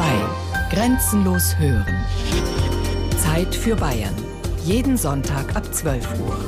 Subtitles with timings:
[0.00, 0.06] 2.
[0.70, 2.06] Grenzenlos hören.
[3.18, 4.14] Zeit für Bayern.
[4.64, 6.38] Jeden Sonntag ab 12 Uhr.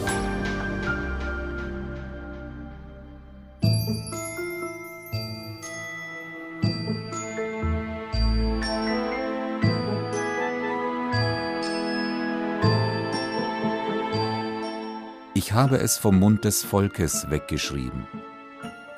[15.35, 18.07] Ich habe es vom Mund des Volkes weggeschrieben.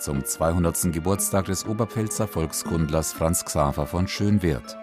[0.04, 0.92] Zum 200.
[0.92, 4.76] Geburtstag des Oberpfälzer Volkskundlers Franz Xaver von Schönwirth.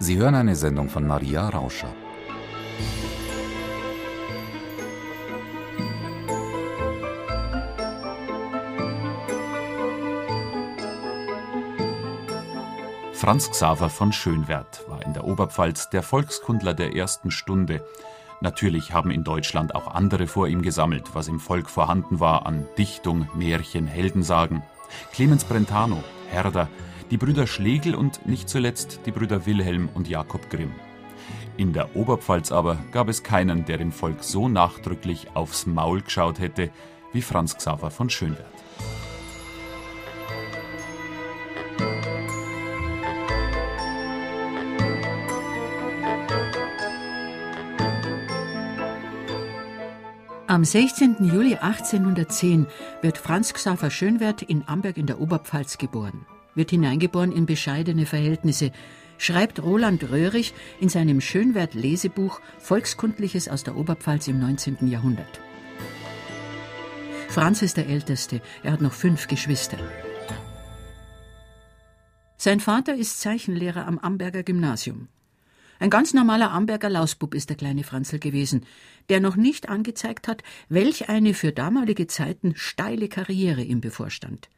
[0.00, 1.94] Sie hören eine Sendung von Maria Rauscher.
[13.12, 17.84] Franz Xaver von Schönwerth war in der Oberpfalz der Volkskundler der ersten Stunde.
[18.40, 22.66] Natürlich haben in Deutschland auch andere vor ihm gesammelt, was im Volk vorhanden war an
[22.78, 24.62] Dichtung, Märchen, Heldensagen.
[25.12, 26.68] Clemens Brentano, Herder,
[27.10, 30.72] die Brüder Schlegel und nicht zuletzt die Brüder Wilhelm und Jakob Grimm.
[31.56, 36.38] In der Oberpfalz aber gab es keinen, der dem Volk so nachdrücklich aufs Maul geschaut
[36.38, 36.70] hätte
[37.12, 38.46] wie Franz Xaver von Schönwerth.
[50.58, 51.18] Am 16.
[51.20, 52.66] Juli 1810
[53.00, 58.72] wird Franz Xaver Schönwerth in Amberg in der Oberpfalz geboren, wird hineingeboren in bescheidene Verhältnisse,
[59.18, 64.88] schreibt Roland Röhrig in seinem Schönwerth-Lesebuch Volkskundliches aus der Oberpfalz im 19.
[64.88, 65.40] Jahrhundert.
[67.28, 69.78] Franz ist der Älteste, er hat noch fünf Geschwister.
[72.36, 75.06] Sein Vater ist Zeichenlehrer am Amberger Gymnasium.
[75.80, 78.66] Ein ganz normaler Amberger Lausbub ist der kleine Franzl gewesen,
[79.08, 84.48] der noch nicht angezeigt hat, welch eine für damalige Zeiten steile Karriere ihm bevorstand.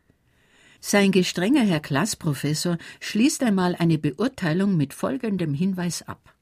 [0.81, 6.35] Sein gestrenger Herr Klassprofessor schließt einmal eine Beurteilung mit folgendem Hinweis ab.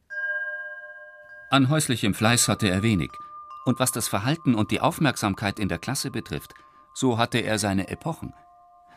[1.51, 3.11] An häuslichem Fleiß hatte er wenig,
[3.65, 6.55] und was das Verhalten und die Aufmerksamkeit in der Klasse betrifft,
[6.95, 8.33] so hatte er seine Epochen–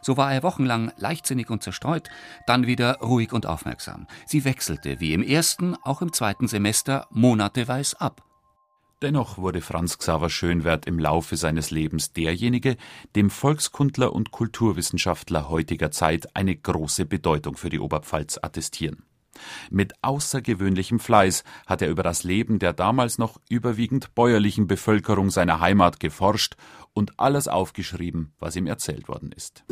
[0.01, 2.09] so war er wochenlang leichtsinnig und zerstreut,
[2.47, 4.07] dann wieder ruhig und aufmerksam.
[4.25, 8.23] Sie wechselte, wie im ersten, auch im zweiten Semester, monateweis ab.
[9.01, 12.77] Dennoch wurde Franz Xaver Schönwerth im Laufe seines Lebens derjenige,
[13.15, 19.03] dem Volkskundler und Kulturwissenschaftler heutiger Zeit eine große Bedeutung für die Oberpfalz attestieren.
[19.69, 25.59] Mit außergewöhnlichem Fleiß hat er über das Leben der damals noch überwiegend bäuerlichen Bevölkerung seiner
[25.59, 26.55] Heimat geforscht
[26.93, 29.63] und alles aufgeschrieben, was ihm erzählt worden ist.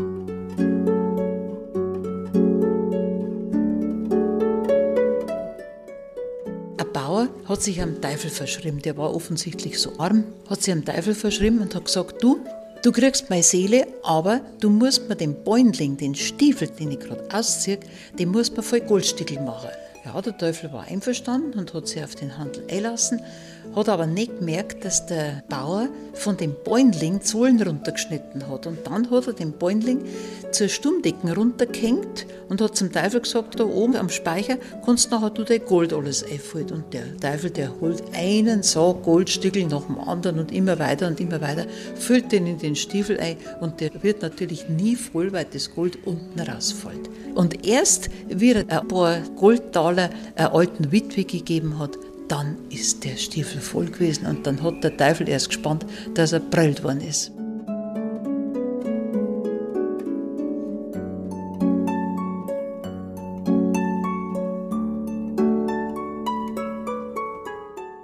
[6.78, 8.82] Ein Bauer hat sich am Teufel verschrieben.
[8.82, 12.40] Der war offensichtlich so arm, hat sich am Teufel verschrieben und hat gesagt: Du,
[12.84, 17.24] du kriegst meine Seele, aber du musst mir den Bäundling, den Stiefel, den ich gerade
[17.34, 17.80] ausziehe,
[18.18, 19.70] den musst mir voll Goldstückel machen.
[20.06, 23.22] Ja, der Teufel war einverstanden und hat sich auf den Handel einlassen
[23.76, 28.68] hat aber nicht gemerkt, dass der Bauer von dem Bäumling Zollen runtergeschnitten hat.
[28.68, 30.04] Und dann hat er den Bäumling
[30.52, 35.44] zur Stummdecken runtergehängt und hat zum Teufel gesagt, da oben am Speicher kannst nachher du
[35.44, 36.72] dein Gold alles einfallen.
[36.72, 41.20] Und der Teufel, der holt einen Sack Goldstückel nach dem anderen und immer weiter und
[41.20, 41.66] immer weiter,
[41.96, 46.00] füllt den in den Stiefel ein und der wird natürlich nie voll, weil das Gold
[46.06, 47.10] unten rausfällt.
[47.36, 51.98] Und erst, wie er ein paar Goldtaler einer alten Witwe gegeben hat,
[52.30, 56.40] dann ist der Stiefel voll gewesen und dann hat der Teufel erst gespannt, dass er
[56.40, 57.32] prellt worden ist.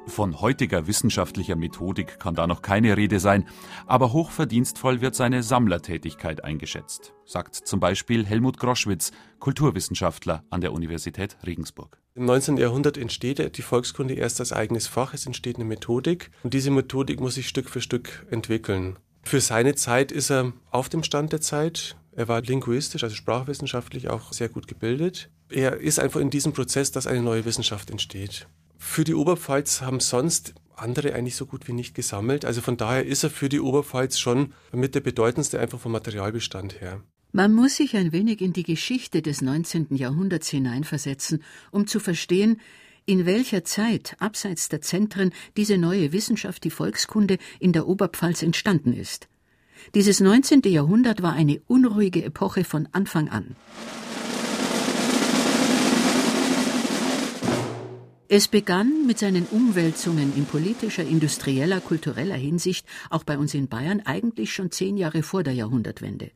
[0.07, 3.45] Von heutiger wissenschaftlicher Methodik kann da noch keine Rede sein,
[3.85, 11.35] aber hochverdienstvoll wird seine Sammlertätigkeit eingeschätzt, sagt zum Beispiel Helmut Groschwitz, Kulturwissenschaftler an der Universität
[11.45, 12.04] Regensburg.
[12.17, 12.55] Im 19.
[12.55, 17.19] Jahrhundert entsteht die Volkskunde erst als eigenes Fach, es entsteht eine Methodik und diese Methodik
[17.19, 18.95] muss sich Stück für Stück entwickeln.
[19.23, 21.97] Für seine Zeit ist er auf dem Stand der Zeit.
[22.13, 25.29] Er war linguistisch, also sprachwissenschaftlich auch sehr gut gebildet.
[25.49, 28.47] Er ist einfach in diesem Prozess, dass eine neue Wissenschaft entsteht.
[28.78, 32.45] Für die Oberpfalz haben sonst andere eigentlich so gut wie nicht gesammelt.
[32.45, 36.79] Also von daher ist er für die Oberpfalz schon mit der bedeutendste einfach vom Materialbestand
[36.79, 37.01] her.
[37.35, 39.87] Man muss sich ein wenig in die Geschichte des 19.
[39.97, 42.61] Jahrhunderts hineinversetzen, um zu verstehen,
[43.05, 48.93] in welcher Zeit abseits der Zentren diese neue Wissenschaft, die Volkskunde, in der Oberpfalz entstanden
[48.93, 49.28] ist.
[49.96, 50.61] Dieses 19.
[50.64, 53.58] Jahrhundert war eine unruhige Epoche von Anfang an.
[58.29, 63.99] Es begann mit seinen Umwälzungen in politischer, industrieller, kultureller Hinsicht auch bei uns in Bayern
[64.05, 66.31] eigentlich schon zehn Jahre vor der Jahrhundertwende.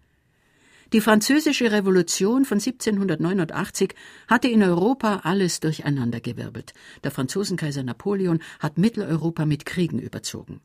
[0.91, 3.93] Die Französische Revolution von 1789
[4.27, 6.73] hatte in Europa alles durcheinandergewirbelt.
[7.03, 10.61] Der Franzosenkaiser Napoleon hat Mitteleuropa mit Kriegen überzogen.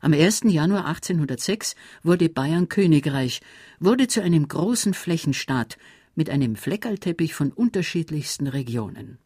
[0.00, 0.42] Am 1.
[0.46, 3.42] Januar 1806 wurde Bayern Königreich,
[3.78, 5.78] wurde zu einem großen Flächenstaat
[6.16, 9.18] mit einem Fleckerlteppich von unterschiedlichsten Regionen.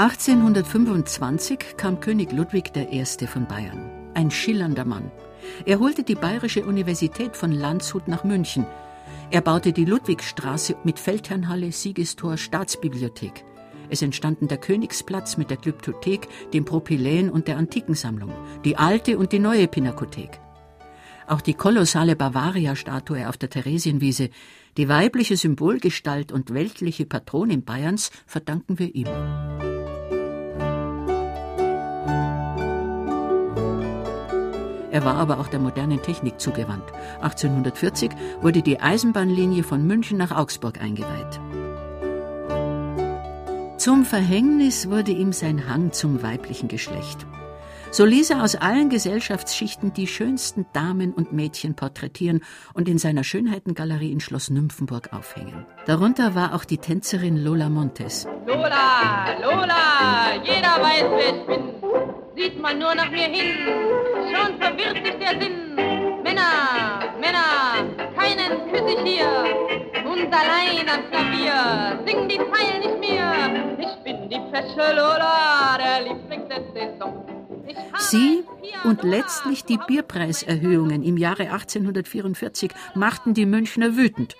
[0.00, 3.04] 1825 kam König Ludwig I.
[3.26, 5.10] von Bayern, ein schillernder Mann.
[5.66, 8.64] Er holte die Bayerische Universität von Landshut nach München.
[9.30, 13.44] Er baute die Ludwigstraße mit Feldherrnhalle, Siegestor, Staatsbibliothek.
[13.90, 18.32] Es entstanden der Königsplatz mit der Glyptothek, dem Propyläen und der Antikensammlung,
[18.64, 20.40] die alte und die neue Pinakothek.
[21.26, 24.30] Auch die kolossale Bavaria-Statue auf der Theresienwiese,
[24.78, 29.69] die weibliche Symbolgestalt und weltliche Patronin Bayerns, verdanken wir ihm.
[34.90, 36.84] Er war aber auch der modernen Technik zugewandt.
[37.20, 38.10] 1840
[38.40, 41.40] wurde die Eisenbahnlinie von München nach Augsburg eingeweiht.
[43.76, 47.26] Zum Verhängnis wurde ihm sein Hang zum weiblichen Geschlecht.
[47.92, 53.24] So ließ er aus allen Gesellschaftsschichten die schönsten Damen und Mädchen porträtieren und in seiner
[53.24, 55.66] Schönheitengalerie in Schloss Nymphenburg aufhängen.
[55.86, 58.28] Darunter war auch die Tänzerin Lola Montes.
[58.46, 61.62] Lola, Lola, jeder weiß, wer ich bin.
[62.36, 63.56] Sieht man nur nach mir hin,
[64.32, 65.74] schon verwirrt sich der Sinn.
[66.22, 69.26] Männer, Männer, keinen küsse ich hier.
[70.04, 73.76] Und allein am Klavier, sing die Zeilen nicht mehr.
[73.80, 77.39] Ich bin die fesche Lola, der Liebling der Saison.
[77.98, 78.44] Sie
[78.84, 84.36] und letztlich die Bierpreiserhöhungen im Jahre 1844 machten die Münchner wütend.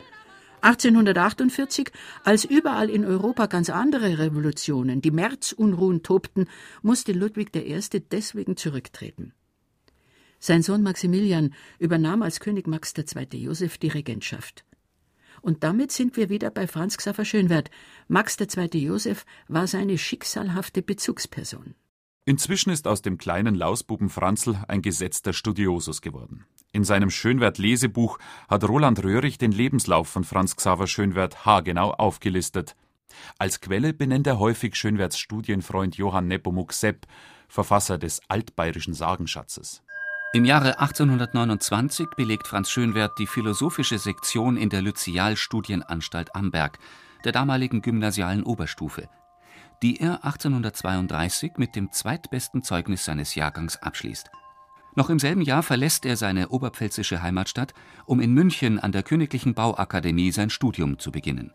[0.62, 1.90] 1848,
[2.24, 6.48] als überall in Europa ganz andere Revolutionen, die Märzunruhen tobten,
[6.82, 7.80] musste Ludwig I.
[8.10, 9.32] deswegen zurücktreten.
[10.38, 13.26] Sein Sohn Maximilian übernahm als König Max II.
[13.38, 14.64] Joseph die Regentschaft.
[15.42, 17.70] Und damit sind wir wieder bei Franz Xaver Schönwert.
[18.08, 18.68] Max II.
[18.78, 21.74] Joseph war seine schicksalhafte Bezugsperson.
[22.30, 26.44] Inzwischen ist aus dem kleinen Lausbuben Franzl ein gesetzter Studiosus geworden.
[26.70, 32.76] In seinem Schönwert-Lesebuch hat Roland Röhrig den Lebenslauf von Franz Xaver Schönwert haargenau aufgelistet.
[33.40, 37.08] Als Quelle benennt er häufig Schönwerts Studienfreund Johann Nepomuk Sepp,
[37.48, 39.82] Verfasser des altbayerischen Sagenschatzes.
[40.32, 46.78] Im Jahre 1829 belegt Franz Schönwert die philosophische Sektion in der Lycealstudienanstalt Amberg,
[47.24, 49.08] der damaligen gymnasialen Oberstufe
[49.82, 54.30] die er 1832 mit dem zweitbesten Zeugnis seines Jahrgangs abschließt.
[54.94, 57.74] Noch im selben Jahr verlässt er seine oberpfälzische Heimatstadt,
[58.06, 61.52] um in München an der Königlichen Bauakademie sein Studium zu beginnen.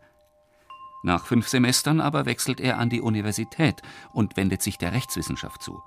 [1.02, 3.82] Nach fünf Semestern aber wechselt er an die Universität
[4.12, 5.82] und wendet sich der Rechtswissenschaft zu.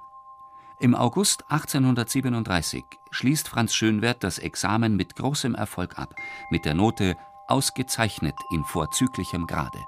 [0.79, 6.15] Im August 1837 schließt Franz Schönwert das Examen mit großem Erfolg ab,
[6.51, 9.79] mit der Note ausgezeichnet in vorzüglichem Grade.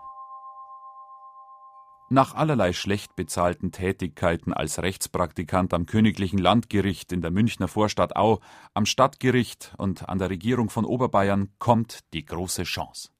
[2.13, 8.41] Nach allerlei schlecht bezahlten Tätigkeiten als Rechtspraktikant am Königlichen Landgericht in der Münchner Vorstadt Au,
[8.73, 13.11] am Stadtgericht und an der Regierung von Oberbayern kommt die große Chance.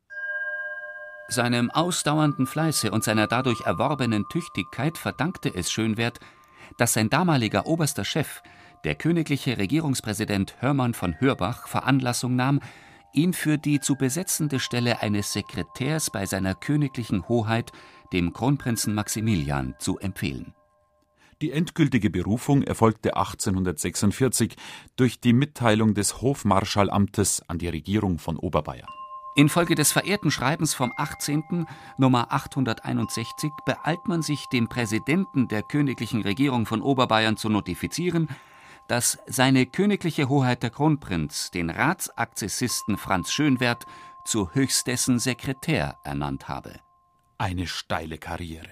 [1.30, 6.20] Seinem ausdauernden Fleiße und seiner dadurch erworbenen Tüchtigkeit verdankte es Schönwert,
[6.78, 8.44] dass sein damaliger oberster Chef,
[8.84, 12.60] der königliche Regierungspräsident Hörmann von Hörbach, Veranlassung nahm,
[13.14, 17.72] ihn für die zu besetzende Stelle eines Sekretärs bei seiner königlichen Hoheit
[18.14, 20.54] dem Kronprinzen Maximilian zu empfehlen.
[21.42, 24.56] Die endgültige Berufung erfolgte 1846
[24.96, 28.88] durch die Mitteilung des Hofmarschalamtes an die Regierung von Oberbayern.
[29.36, 31.66] Infolge des verehrten Schreibens vom 18.
[31.98, 38.28] Nummer 861 beeilt man sich, dem Präsidenten der königlichen Regierung von Oberbayern zu notifizieren,
[38.88, 43.86] dass seine königliche Hoheit der Kronprinz den Ratsakzessisten Franz Schönwert
[44.26, 46.82] zu höchstdessen Sekretär ernannt habe
[47.42, 48.70] eine steile Karriere.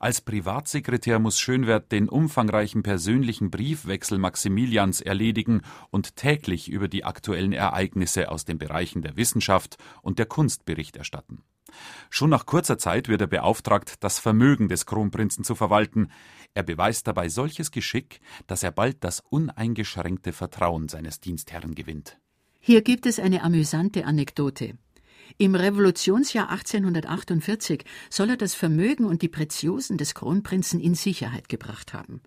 [0.00, 7.52] Als Privatsekretär muss Schönwert den umfangreichen persönlichen Briefwechsel Maximilians erledigen und täglich über die aktuellen
[7.52, 11.44] Ereignisse aus den Bereichen der Wissenschaft und der Kunst Bericht erstatten.
[12.10, 16.08] Schon nach kurzer Zeit wird er beauftragt, das Vermögen des Kronprinzen zu verwalten.
[16.54, 22.18] Er beweist dabei solches Geschick, dass er bald das uneingeschränkte Vertrauen seines Dienstherrn gewinnt.
[22.58, 24.76] Hier gibt es eine amüsante Anekdote.
[25.36, 31.92] Im Revolutionsjahr 1848 soll er das Vermögen und die Preziosen des Kronprinzen in Sicherheit gebracht
[31.92, 32.22] haben.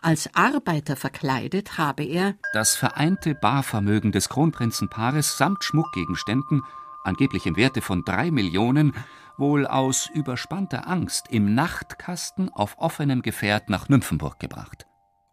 [0.00, 6.62] Als Arbeiter verkleidet habe er das vereinte Barvermögen des Kronprinzenpaares samt Schmuckgegenständen,
[7.04, 8.94] angeblich im Werte von drei Millionen,
[9.38, 14.86] wohl aus überspannter Angst im Nachtkasten auf offenem Gefährt nach Nymphenburg gebracht.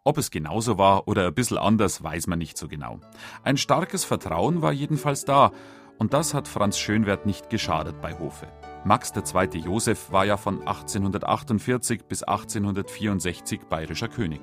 [0.03, 2.99] Ob es genauso war oder ein bisschen anders, weiß man nicht so genau.
[3.43, 5.51] Ein starkes Vertrauen war jedenfalls da,
[5.99, 8.47] und das hat Franz Schönwert nicht geschadet bei Hofe.
[8.85, 9.59] Max II.
[9.59, 14.41] Josef war ja von 1848 bis 1864 bayerischer König.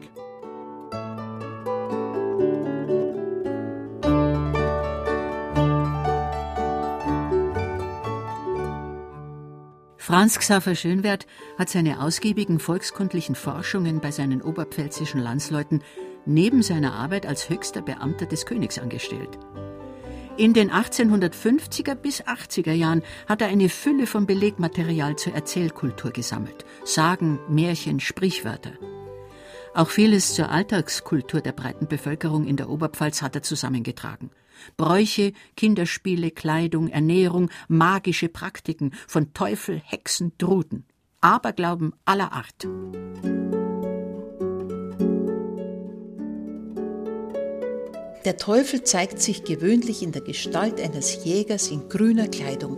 [9.97, 11.27] Franz Xaver Schönwert
[11.59, 15.83] hat seine ausgiebigen volkskundlichen Forschungen bei seinen oberpfälzischen Landsleuten
[16.27, 19.37] neben seiner Arbeit als höchster Beamter des Königs angestellt.
[20.39, 26.67] In den 1850er bis 80er Jahren hat er eine Fülle von Belegmaterial zur Erzählkultur gesammelt.
[26.85, 28.73] Sagen, Märchen, Sprichwörter.
[29.73, 34.31] Auch vieles zur Alltagskultur der breiten Bevölkerung in der Oberpfalz hat er zusammengetragen.
[34.77, 40.85] Bräuche, Kinderspiele, Kleidung, Ernährung, magische Praktiken von Teufel, Hexen, Druten.
[41.23, 42.67] Aberglauben aller Art.
[48.27, 52.77] Der Teufel zeigt sich gewöhnlich in der Gestalt eines Jägers in grüner Kleidung,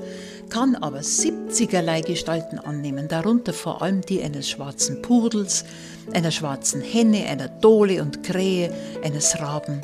[0.51, 5.65] kann aber siebzigerlei Gestalten annehmen, darunter vor allem die eines schwarzen Pudels,
[6.13, 8.71] einer schwarzen Henne, einer Dole und Krähe,
[9.03, 9.81] eines Raben.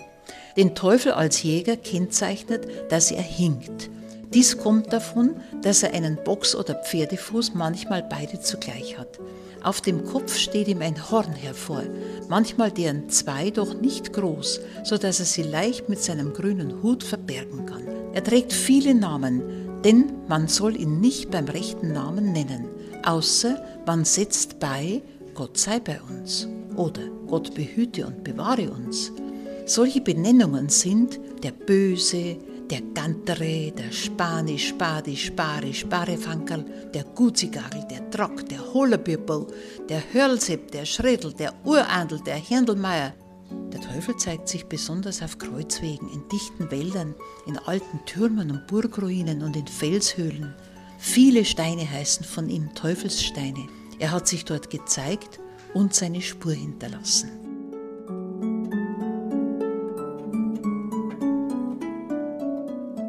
[0.55, 3.89] Den Teufel als Jäger kennzeichnet, dass er hinkt.
[4.35, 9.19] Dies kommt davon, dass er einen Box- oder Pferdefuß, manchmal beide zugleich hat.
[9.65, 11.85] Auf dem Kopf steht ihm ein Horn hervor,
[12.29, 17.03] manchmal deren zwei, doch nicht groß, so dass er sie leicht mit seinem grünen Hut
[17.03, 17.89] verbergen kann.
[18.13, 22.69] Er trägt viele Namen, denn man soll ihn nicht beim rechten Namen nennen,
[23.05, 25.01] außer man setzt bei
[25.33, 29.13] Gott sei bei uns oder Gott behüte und bewahre uns.
[29.65, 32.37] Solche Benennungen sind der Böse,
[32.75, 39.47] der Gantere, der Spani, Spadi, Spare, Sparefankerl, der Guzigagel, der Trock, der Hollerbüppel,
[39.89, 43.15] der Hörlsepp, der Schredel, der Urandel, der Händelmeier.
[43.73, 47.15] Der Teufel zeigt sich besonders auf Kreuzwegen, in dichten Wäldern,
[47.47, 50.53] in alten Türmen und Burgruinen und in Felshöhlen.
[50.99, 53.69] Viele Steine heißen von ihm Teufelssteine.
[54.01, 55.39] Er hat sich dort gezeigt
[55.75, 57.44] und seine Spur hinterlassen.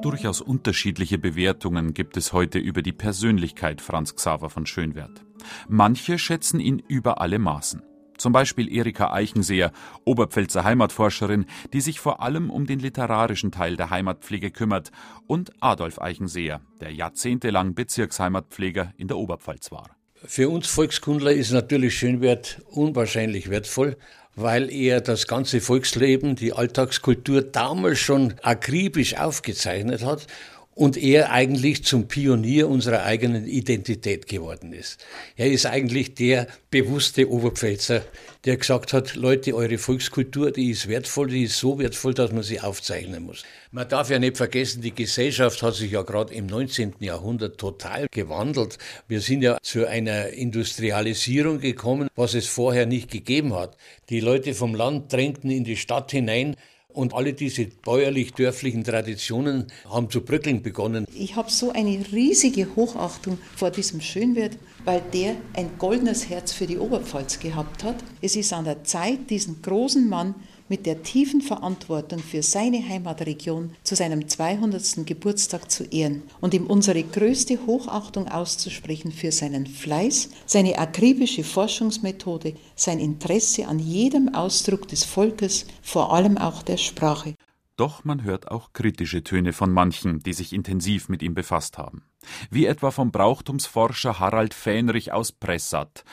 [0.06, 5.26] Durchaus unterschiedliche Bewertungen gibt es heute über die Persönlichkeit Franz Xaver von Schönwert.
[5.68, 7.82] Manche schätzen ihn über alle Maßen.
[8.16, 9.72] Zum Beispiel Erika Eichenseher,
[10.04, 14.92] Oberpfälzer Heimatforscherin, die sich vor allem um den literarischen Teil der Heimatpflege kümmert,
[15.26, 19.90] und Adolf Eichenseher, der jahrzehntelang Bezirksheimatpfleger in der Oberpfalz war.
[20.24, 23.98] Für uns Volkskundler ist natürlich Schönwert unwahrscheinlich wertvoll,
[24.36, 30.28] weil er das ganze Volksleben, die Alltagskultur damals schon akribisch aufgezeichnet hat
[30.76, 35.04] und er eigentlich zum Pionier unserer eigenen Identität geworden ist.
[35.38, 38.04] Er ist eigentlich der bewusste Oberpfälzer,
[38.44, 42.44] der gesagt hat, Leute, eure Volkskultur, die ist wertvoll, die ist so wertvoll, dass man
[42.44, 43.44] sie aufzeichnen muss.
[43.72, 46.96] Man darf ja nicht vergessen, die Gesellschaft hat sich ja gerade im 19.
[47.00, 48.78] Jahrhundert total gewandelt.
[49.08, 53.78] Wir sind ja zu einer Industrialisierung gekommen, was es vorher nicht gegeben hat.
[54.10, 56.58] Die Leute vom Land drängten in die Stadt hinein,
[56.96, 61.06] und alle diese bäuerlich-dörflichen Traditionen haben zu bröckeln begonnen.
[61.14, 66.68] Ich habe so eine riesige Hochachtung vor diesem Schönwert, weil der ein goldenes Herz für
[66.68, 67.96] die Oberpfalz gehabt hat.
[68.22, 70.36] Es ist an der Zeit, diesen großen Mann
[70.68, 75.06] mit der tiefen Verantwortung für seine Heimatregion zu seinem 200.
[75.06, 82.56] Geburtstag zu ehren und ihm unsere größte Hochachtung auszusprechen für seinen Fleiß, seine akribische Forschungsmethode,
[82.76, 87.36] sein Interesse an jedem Ausdruck des Volkes, vor allem auch der Sprache.
[87.78, 92.04] Doch man hört auch kritische Töne von manchen, die sich intensiv mit ihm befasst haben.
[92.50, 96.06] Wie etwa vom Brauchtumsforscher Harald Fähnrich aus Pressat,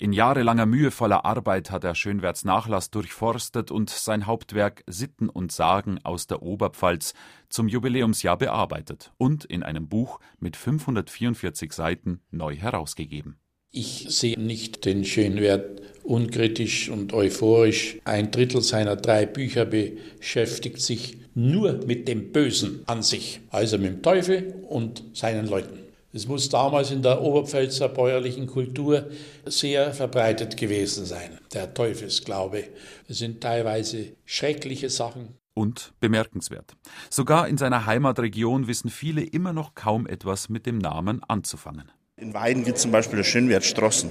[0.00, 5.98] in jahrelanger mühevoller Arbeit hat er Schönwerts Nachlass durchforstet und sein Hauptwerk Sitten und Sagen
[6.04, 7.14] aus der Oberpfalz
[7.48, 13.40] zum Jubiläumsjahr bearbeitet und in einem Buch mit 544 Seiten neu herausgegeben.
[13.72, 17.98] Ich sehe nicht den Schönwert unkritisch und euphorisch.
[18.04, 23.88] Ein Drittel seiner drei Bücher beschäftigt sich nur mit dem Bösen an sich, also mit
[23.88, 25.87] dem Teufel und seinen Leuten.
[26.10, 29.10] Es muss damals in der Oberpfälzer bäuerlichen Kultur
[29.44, 32.64] sehr verbreitet gewesen sein, der Teufelsglaube.
[33.08, 35.34] Es sind teilweise schreckliche Sachen.
[35.52, 36.76] Und bemerkenswert.
[37.10, 41.90] Sogar in seiner Heimatregion wissen viele immer noch kaum etwas mit dem Namen anzufangen.
[42.16, 44.10] In Weiden gibt es zum Beispiel das Schönwert Straßen.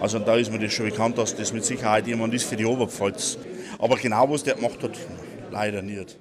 [0.00, 2.66] Also da ist mir das schon bekannt, dass das mit Sicherheit jemand ist für die
[2.66, 3.38] Oberpfalz.
[3.78, 4.98] Aber genau was der gemacht hat,
[5.50, 6.18] leider nicht.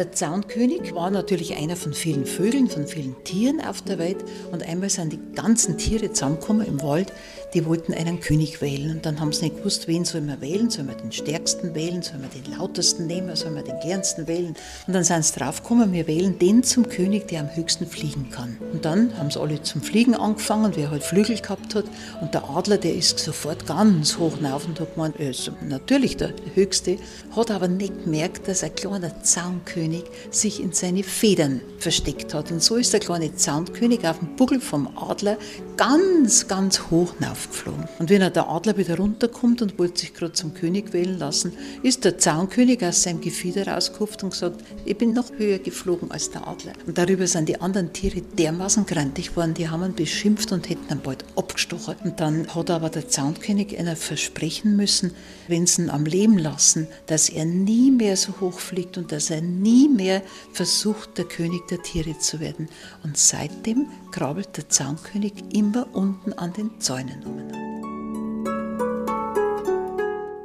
[0.00, 4.24] Der Zaunkönig war natürlich einer von vielen Vögeln, von vielen Tieren auf der Welt.
[4.50, 7.12] Und einmal sind die ganzen Tiere zusammengekommen im Wald,
[7.54, 8.92] die wollten einen König wählen.
[8.92, 10.70] Und dann haben sie nicht gewusst, wen soll man wählen.
[10.70, 12.02] Soll man den stärksten wählen?
[12.02, 13.34] Soll man den lautesten nehmen?
[13.36, 14.54] Soll man den gernsten wählen?
[14.86, 18.56] Und dann sind sie draufgekommen, wir wählen den zum König, der am höchsten fliegen kann.
[18.72, 21.84] Und dann haben sie alle zum Fliegen angefangen, wer halt Flügel gehabt hat.
[22.20, 26.16] Und der Adler, der ist sofort ganz hoch hinauf und hat gemeint, er ist natürlich
[26.16, 26.98] der Höchste,
[27.34, 32.50] hat aber nicht gemerkt, dass ein kleiner Zaunkönig sich in seine Federn versteckt hat.
[32.50, 35.38] Und so ist der kleine Zaunkönig auf dem Buckel vom Adler
[35.76, 37.88] ganz, ganz hoch hinaufgeflogen.
[37.98, 41.52] Und wenn er der Adler wieder runterkommt und wollte sich gerade zum König wählen lassen,
[41.82, 46.30] ist der Zaunkönig aus seinem Gefieder rausgehupft und gesagt, ich bin noch höher geflogen als
[46.30, 46.72] der Adler.
[46.86, 50.92] Und darüber sind die anderen Tiere dermaßen grantig worden, die haben ihn beschimpft und hätten
[50.92, 51.96] ihn bald abgestochen.
[52.04, 55.12] Und dann hat aber der Zaunkönig einer versprechen müssen,
[55.48, 59.30] wenn sie ihn am Leben lassen, dass er nie mehr so hoch fliegt und dass
[59.30, 62.68] er nie mehr versucht, der König der Tiere zu werden.
[63.02, 67.22] Und seitdem krabbelt der Zaunkönig immer unten an den Zäunen.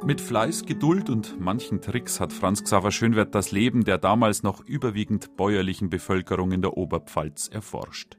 [0.06, 4.60] Mit Fleiß, Geduld und manchen Tricks hat Franz Xaver Schönwert das Leben der damals noch
[4.60, 8.16] überwiegend bäuerlichen Bevölkerung in der Oberpfalz erforscht.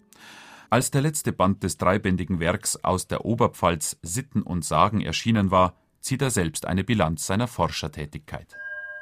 [0.70, 5.78] Als der letzte Band des dreibändigen Werks aus der Oberpfalz Sitten und Sagen erschienen war,
[6.02, 8.58] zieht er selbst eine Bilanz seiner Forschertätigkeit.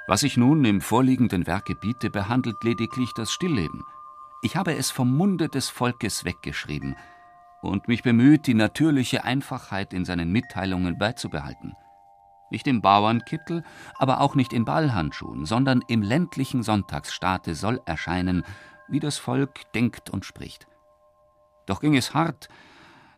[0.08, 3.82] Was ich nun im vorliegenden Werke biete, behandelt lediglich das Stillleben.
[4.44, 6.96] Ich habe es vom Munde des Volkes weggeschrieben
[7.66, 11.74] und mich bemüht, die natürliche Einfachheit in seinen Mitteilungen beizubehalten.
[12.52, 13.64] Nicht im Bauernkittel,
[13.98, 18.44] aber auch nicht in Ballhandschuhen, sondern im ländlichen Sonntagsstaate soll erscheinen,
[18.88, 20.68] wie das Volk denkt und spricht.
[21.66, 22.50] Doch ging es hart,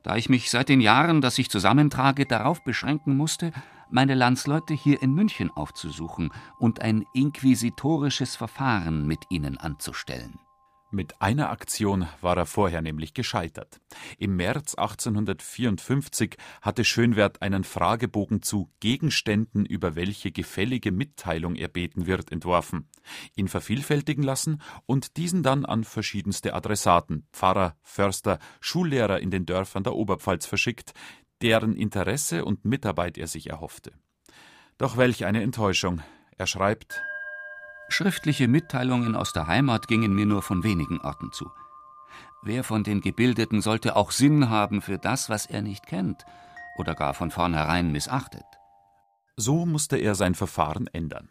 [0.04, 3.52] da ich mich seit den Jahren, dass ich zusammentrage, darauf beschränken musste,
[3.90, 10.40] meine Landsleute hier in München aufzusuchen und ein inquisitorisches Verfahren mit ihnen anzustellen.
[10.90, 13.82] Mit einer Aktion war er vorher nämlich gescheitert.
[14.18, 22.08] Im März 1854 hatte Schönwert einen Fragebogen zu Gegenständen, über welche gefällige Mitteilung er beten
[22.08, 22.88] wird, entworfen,
[23.36, 29.84] ihn vervielfältigen lassen und diesen dann an verschiedenste Adressaten, Pfarrer, Förster, Schullehrer in den Dörfern
[29.84, 30.94] der Oberpfalz verschickt,
[31.42, 33.92] deren Interesse und Mitarbeit er sich erhoffte.
[34.78, 36.02] Doch welch eine Enttäuschung.
[36.38, 37.04] Er schreibt
[37.90, 41.50] Schriftliche Mitteilungen aus der Heimat gingen mir nur von wenigen Orten zu.
[42.44, 46.26] Wer von den Gebildeten sollte auch Sinn haben für das, was er nicht kennt
[46.78, 48.46] oder gar von vornherein missachtet?
[49.38, 51.30] So musste er sein Verfahren ändern.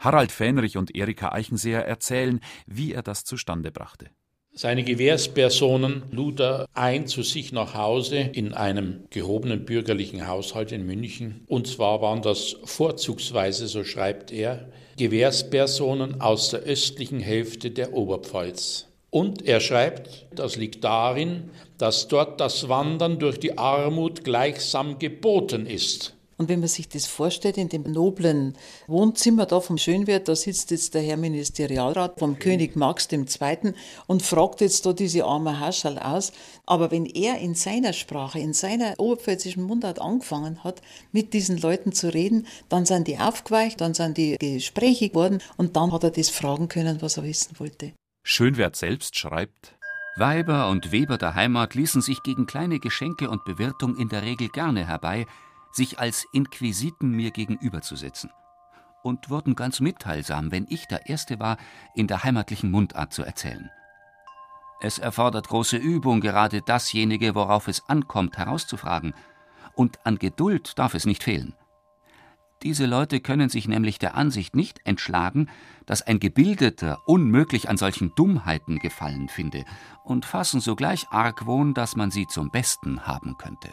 [0.00, 4.10] Harald Fähnrich und Erika Eichenseher erzählen, wie er das zustande brachte.
[4.52, 10.86] Seine Gewährspersonen lud er ein zu sich nach Hause in einem gehobenen bürgerlichen Haushalt in
[10.86, 11.44] München.
[11.46, 18.86] Und zwar waren das vorzugsweise, so schreibt er, Gewährspersonen aus der östlichen Hälfte der Oberpfalz.
[19.10, 25.64] Und er schreibt, das liegt darin, dass dort das Wandern durch die Armut gleichsam geboten
[25.64, 26.17] ist.
[26.38, 30.70] Und wenn man sich das vorstellt, in dem noblen Wohnzimmer da vom Schönwert, da sitzt
[30.70, 33.74] jetzt der Herr Ministerialrat vom König Max II.
[34.06, 36.32] und fragt jetzt da diese arme Haschall aus.
[36.64, 41.90] Aber wenn er in seiner Sprache, in seiner oberpfälzischen Mundart angefangen hat, mit diesen Leuten
[41.90, 46.12] zu reden, dann sind die aufgeweicht, dann sind die gesprächig geworden und dann hat er
[46.12, 47.92] das fragen können, was er wissen wollte.
[48.22, 49.74] Schönwert selbst schreibt,
[50.16, 54.48] Weiber und Weber der Heimat ließen sich gegen kleine Geschenke und Bewirtung in der Regel
[54.48, 55.26] gerne herbei,
[55.72, 58.30] sich als Inquisiten mir gegenüberzusetzen
[59.02, 61.56] und wurden ganz mitteilsam, wenn ich der Erste war,
[61.94, 63.70] in der heimatlichen Mundart zu erzählen.
[64.80, 69.14] Es erfordert große Übung, gerade dasjenige, worauf es ankommt, herauszufragen,
[69.74, 71.54] und an Geduld darf es nicht fehlen.
[72.62, 75.48] Diese Leute können sich nämlich der Ansicht nicht entschlagen,
[75.86, 79.64] dass ein Gebildeter unmöglich an solchen Dummheiten gefallen finde,
[80.04, 83.70] und fassen sogleich Argwohn, dass man sie zum Besten haben könnte.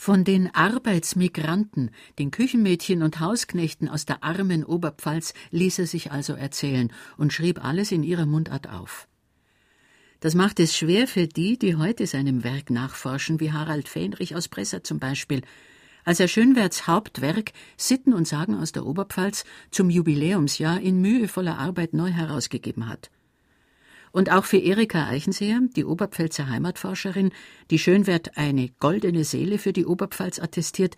[0.00, 6.34] Von den Arbeitsmigranten, den Küchenmädchen und Hausknechten aus der armen Oberpfalz ließ er sich also
[6.34, 9.08] erzählen und schrieb alles in ihrer Mundart auf.
[10.20, 14.46] Das macht es schwer für die, die heute seinem Werk nachforschen, wie Harald Fähnrich aus
[14.46, 15.42] Bresser zum Beispiel,
[16.04, 21.92] als er Schönwerts Hauptwerk Sitten und Sagen aus der Oberpfalz zum Jubiläumsjahr in mühevoller Arbeit
[21.92, 23.10] neu herausgegeben hat.
[24.18, 27.30] Und auch für Erika Eichenseher, die Oberpfälzer Heimatforscherin,
[27.70, 30.96] die Schönwert eine goldene Seele für die Oberpfalz attestiert,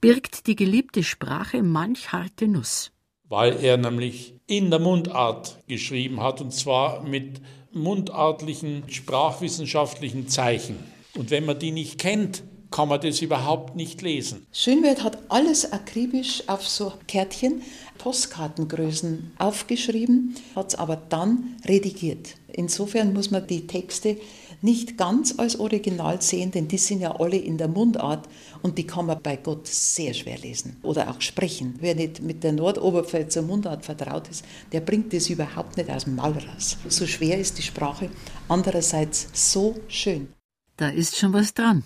[0.00, 2.90] birgt die geliebte Sprache manch harte Nuss.
[3.28, 10.76] Weil er nämlich in der Mundart geschrieben hat, und zwar mit mundartlichen sprachwissenschaftlichen Zeichen.
[11.14, 14.44] Und wenn man die nicht kennt, kann man das überhaupt nicht lesen.
[14.52, 17.62] Schönwert hat alles akribisch auf so Kärtchen,
[17.98, 22.36] Postkartengrößen aufgeschrieben, hat es aber dann redigiert.
[22.48, 24.16] Insofern muss man die Texte
[24.62, 28.28] nicht ganz als Original sehen, denn die sind ja alle in der Mundart
[28.62, 31.74] und die kann man bei Gott sehr schwer lesen oder auch sprechen.
[31.80, 36.16] Wer nicht mit der Nordoberpfälzer Mundart vertraut ist, der bringt das überhaupt nicht aus dem
[36.16, 36.76] Maul raus.
[36.88, 38.10] So schwer ist die Sprache,
[38.48, 40.28] andererseits so schön.
[40.76, 41.84] Da ist schon was dran.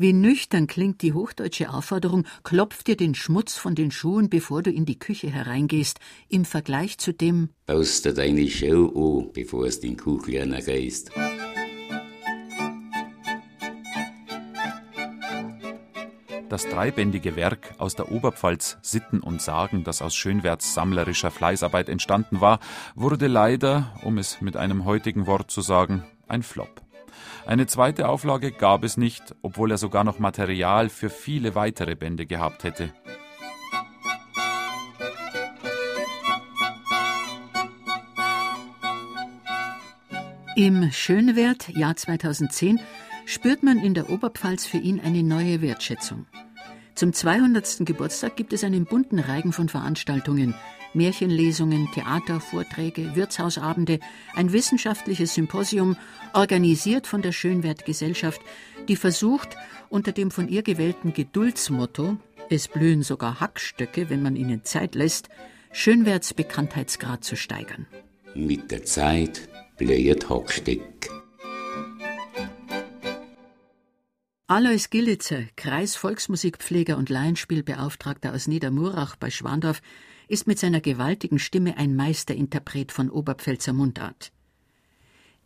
[0.00, 4.70] Wie nüchtern klingt die hochdeutsche Aufforderung, klopf dir den Schmutz von den Schuhen, bevor du
[4.70, 9.80] in die Küche hereingehst, im Vergleich zu dem Baust dir deine Schau an, bevor es
[9.80, 11.10] den Kuchlerner reißt.
[16.48, 22.40] Das dreibändige Werk aus der Oberpfalz Sitten und Sagen, das aus Schönwerts sammlerischer Fleißarbeit entstanden
[22.40, 22.60] war,
[22.94, 26.87] wurde leider, um es mit einem heutigen Wort zu sagen, ein Flop.
[27.46, 32.26] Eine zweite Auflage gab es nicht, obwohl er sogar noch Material für viele weitere Bände
[32.26, 32.92] gehabt hätte.
[40.56, 42.80] Im Schönwert, Jahr 2010,
[43.26, 46.26] spürt man in der Oberpfalz für ihn eine neue Wertschätzung.
[46.96, 47.86] Zum 200.
[47.86, 50.56] Geburtstag gibt es einen bunten Reigen von Veranstaltungen.
[50.98, 54.00] Märchenlesungen, Theater, Vorträge, Wirtshausabende,
[54.34, 55.96] ein wissenschaftliches Symposium,
[56.34, 58.42] organisiert von der Schönwertgesellschaft,
[58.88, 59.56] die versucht,
[59.88, 62.18] unter dem von ihr gewählten Geduldsmotto
[62.50, 65.28] es blühen sogar Hackstöcke, wenn man ihnen Zeit lässt,
[65.70, 67.86] Schönwerts Bekanntheitsgrad zu steigern.
[68.34, 71.17] Mit der Zeit blüht Hackstück.
[74.50, 79.82] Alois Gillitzer, Kreisvolksmusikpfleger und Laienspielbeauftragter aus Niedermurach bei Schwandorf,
[80.26, 84.32] ist mit seiner gewaltigen Stimme ein Meisterinterpret von Oberpfälzer Mundart.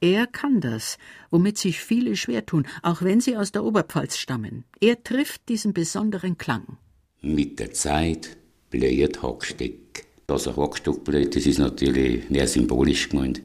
[0.01, 0.99] Er kann das,
[1.31, 4.63] womit sich viele schwer tun, auch wenn sie aus der Oberpfalz stammen.
[4.81, 6.79] Er trifft diesen besonderen Klang.
[7.23, 8.37] Mit der Zeit
[8.71, 10.05] blüht Hackstück.
[10.29, 13.43] Dass ein Hackstock blüht, das ist natürlich näher symbolisch gemeint,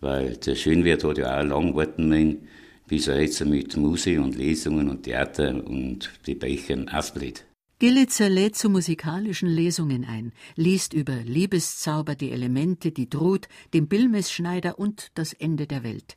[0.00, 2.48] weil der Schönwert hat ja auch lang warten müssen,
[2.86, 7.44] bis er jetzt mit Musik und Lesungen und Theater und die Bechern aufbläht.
[7.78, 14.78] Gillitzer lädt zu musikalischen Lesungen ein, liest über Liebeszauber, die Elemente, die Drut, den Billmesschneider
[14.78, 16.16] und das Ende der Welt.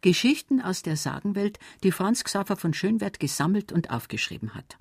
[0.00, 4.76] Geschichten aus der Sagenwelt, die Franz Xaver von Schönwert gesammelt und aufgeschrieben hat.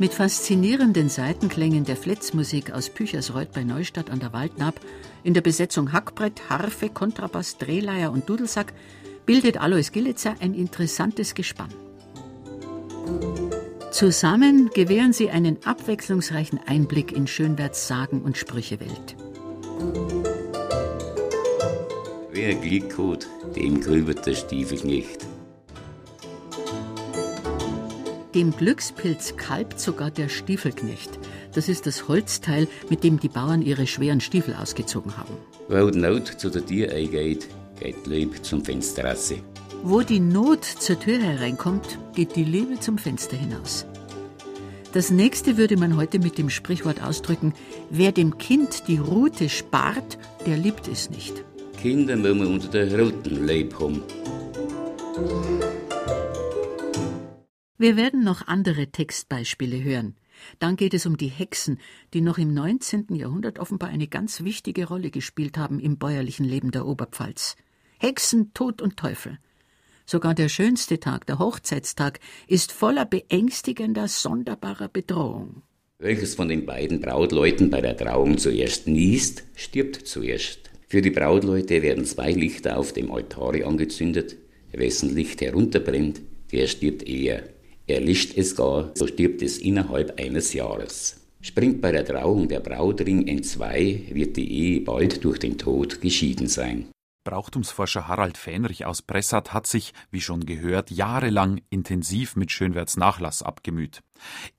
[0.00, 4.80] Mit faszinierenden Seitenklängen der Fletzmusik aus Püchersreuth bei Neustadt an der Waldnab,
[5.24, 8.72] in der Besetzung Hackbrett, Harfe, Kontrabass, Drehleier und Dudelsack,
[9.26, 11.68] bildet Alois Gillitzer ein interessantes Gespann.
[13.90, 19.16] Zusammen gewähren sie einen abwechslungsreichen Einblick in Schönwerts Sagen- und Sprüchewelt.
[22.32, 25.29] Wer Glück hat, dem grübert der Stiefel nicht.
[28.34, 31.10] Dem Glückspilz kalbt sogar der Stiefelknecht.
[31.52, 35.34] Das ist das Holzteil, mit dem die Bauern ihre schweren Stiefel ausgezogen haben.
[35.68, 37.48] Wo die Not zu der Tür eingeht,
[37.80, 39.34] geht Liebe zum Fenster raus.
[39.82, 43.84] Wo die Not zur Tür hereinkommt, geht die Liebe zum Fenster hinaus.
[44.92, 47.54] Das nächste würde man heute mit dem Sprichwort ausdrücken:
[47.90, 51.44] Wer dem Kind die Rute spart, der liebt es nicht.
[51.80, 54.02] Kinder muss man unter der roten Leib haben.
[57.80, 60.14] Wir werden noch andere Textbeispiele hören.
[60.58, 61.78] Dann geht es um die Hexen,
[62.12, 63.06] die noch im 19.
[63.14, 67.56] Jahrhundert offenbar eine ganz wichtige Rolle gespielt haben im bäuerlichen Leben der Oberpfalz.
[67.98, 69.38] Hexen, Tod und Teufel.
[70.04, 75.62] Sogar der schönste Tag, der Hochzeitstag, ist voller beängstigender, sonderbarer Bedrohung.
[75.98, 80.68] Welches von den beiden Brautleuten bei der Trauung zuerst niest, stirbt zuerst.
[80.86, 84.36] Für die Brautleute werden zwei Lichter auf dem Altare angezündet.
[84.70, 86.20] Wessen Licht herunterbrennt,
[86.52, 87.42] der stirbt eher.
[87.90, 91.16] Erlischt es gar, so stirbt es innerhalb eines Jahres.
[91.40, 96.46] Springt bei der Trauung der Brautring entzwei, wird die Ehe bald durch den Tod geschieden
[96.46, 96.86] sein.
[97.24, 103.42] Brauchtumsforscher Harald Fähnrich aus Bressart hat sich, wie schon gehört, jahrelang intensiv mit Schönwerts Nachlass
[103.42, 104.00] abgemüht.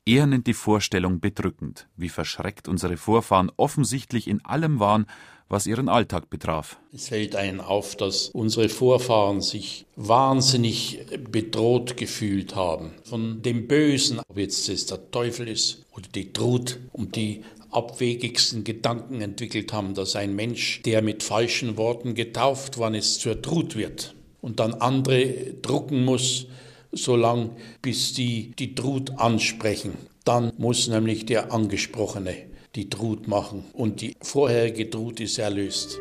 [0.05, 5.07] Er nennt die Vorstellung bedrückend, wie verschreckt unsere Vorfahren offensichtlich in allem waren,
[5.51, 6.77] was ihren Alltag betraf.
[6.93, 14.19] Es fällt einen auf, dass unsere Vorfahren sich wahnsinnig bedroht gefühlt haben von dem Bösen,
[14.27, 19.93] ob jetzt es der Teufel ist oder die Trut, um die abwegigsten Gedanken entwickelt haben,
[19.93, 24.73] dass ein Mensch, der mit falschen Worten getauft worden ist, zur Trut wird und dann
[24.73, 26.47] andere drucken muss,
[26.91, 29.93] solange bis die die Trut ansprechen.
[30.23, 35.99] Dann muss nämlich der Angesprochene die Trut machen und die vorherige Trut ist erlöst.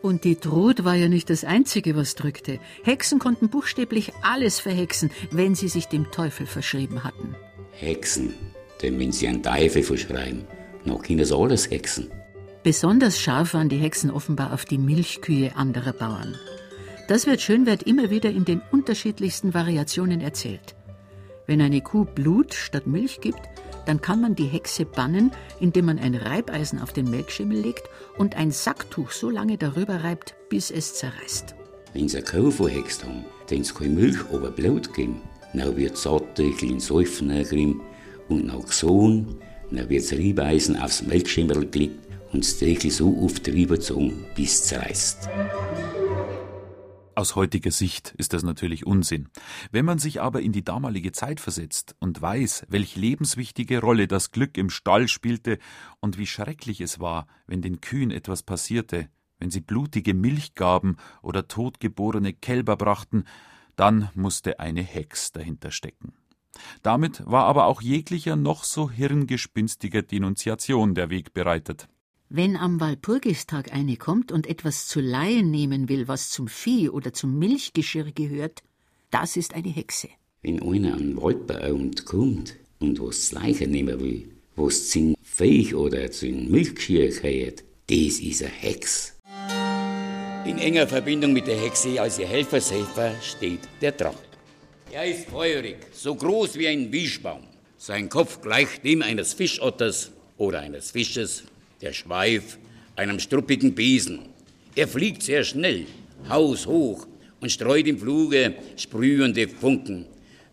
[0.00, 2.60] Und die Trud war ja nicht das Einzige, was drückte.
[2.82, 7.36] Hexen konnten buchstäblich alles verhexen, wenn sie sich dem Teufel verschrieben hatten.
[7.72, 8.32] Hexen,
[8.80, 10.46] denn wenn sie einen Teufel verschreiben,
[10.86, 12.10] dann können sie alles hexen.
[12.62, 16.36] Besonders scharf waren die Hexen offenbar auf die Milchkühe anderer Bauern.
[17.08, 20.76] Das wird Schönwert immer wieder in den unterschiedlichsten Variationen erzählt.
[21.46, 23.40] Wenn eine Kuh Blut statt Milch gibt,
[23.86, 28.36] dann kann man die Hexe bannen, indem man ein Reibeisen auf den Melkschimmel legt und
[28.36, 31.54] ein Sacktuch so lange darüber reibt, bis es zerreißt.
[31.94, 35.22] Wenn sie eine Kuh verhext haben, dann sie keine Milch, aber Blut geben,
[35.54, 37.80] dann wird Sattel in Säufen geben
[38.28, 39.36] und nach Sohn,
[39.70, 44.64] dann wird das Reibeisen aufs Melkschimmel gelegt und das Deckel so drüber gezogen, bis es
[44.64, 45.30] zerreißt.
[47.18, 49.28] Aus heutiger Sicht ist das natürlich Unsinn.
[49.72, 54.30] Wenn man sich aber in die damalige Zeit versetzt und weiß, welch lebenswichtige Rolle das
[54.30, 55.58] Glück im Stall spielte
[55.98, 59.08] und wie schrecklich es war, wenn den Kühen etwas passierte,
[59.40, 63.24] wenn sie blutige Milch gaben oder totgeborene Kälber brachten,
[63.74, 66.12] dann musste eine Hex dahinter stecken.
[66.84, 71.88] Damit war aber auch jeglicher noch so hirngespinstiger Denunziation der Weg bereitet.
[72.30, 77.14] Wenn am Walpurgistag eine kommt und etwas zu Laien nehmen will, was zum Vieh oder
[77.14, 78.62] zum Milchgeschirr gehört,
[79.10, 80.08] das ist eine Hexe.
[80.42, 85.72] Wenn einer an den Waldbauend kommt und was zu Leichen nehmen will, was zum Vieh
[85.72, 89.16] oder zum Milchgeschirr gehört, das ist eine Hex.
[90.44, 94.18] In enger Verbindung mit der Hexe als ihr Helfershelfer steht der Drache.
[94.92, 97.44] Er ist feurig, so groß wie ein Wischbaum.
[97.78, 101.44] Sein Kopf gleicht dem eines Fischotters oder eines Fisches
[101.80, 102.58] der Schweif
[102.96, 104.20] einem struppigen Besen.
[104.74, 105.86] Er fliegt sehr schnell,
[106.28, 107.06] haushoch
[107.40, 110.06] und streut im Fluge sprühende Funken.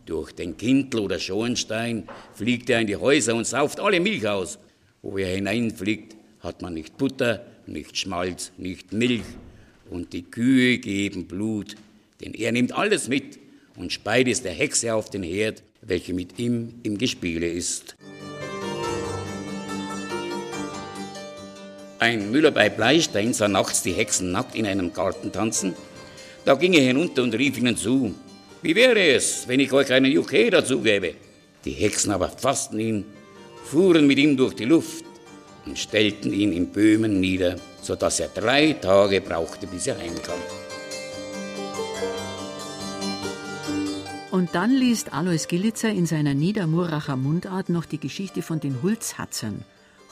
[0.05, 4.59] Durch den Kintel oder Schornstein fliegt er in die Häuser und sauft alle Milch aus.
[5.01, 9.23] Wo er hineinfliegt, hat man nicht Butter, nicht Schmalz, nicht Milch.
[9.89, 11.75] Und die Kühe geben Blut,
[12.21, 13.39] denn er nimmt alles mit
[13.75, 17.95] und speit es der Hexe auf den Herd, welche mit ihm im Gespiele ist.
[21.99, 25.73] Ein Müller bei Bleistein sah nachts die Hexen nackt in einem Garten tanzen.
[26.43, 28.13] Da ging er hinunter und rief ihnen zu,
[28.62, 31.13] wie wäre es, wenn ich euch einen Juche dazu gäbe?
[31.63, 33.05] Die Hexen aber fassten ihn,
[33.63, 35.05] fuhren mit ihm durch die Luft
[35.65, 40.39] und stellten ihn in Böhmen nieder, so dass er drei Tage brauchte, bis er heimkam.
[44.31, 49.63] Und dann liest Alois Gillitzer in seiner Niedermuracher Mundart noch die Geschichte von den Hulzhatzern,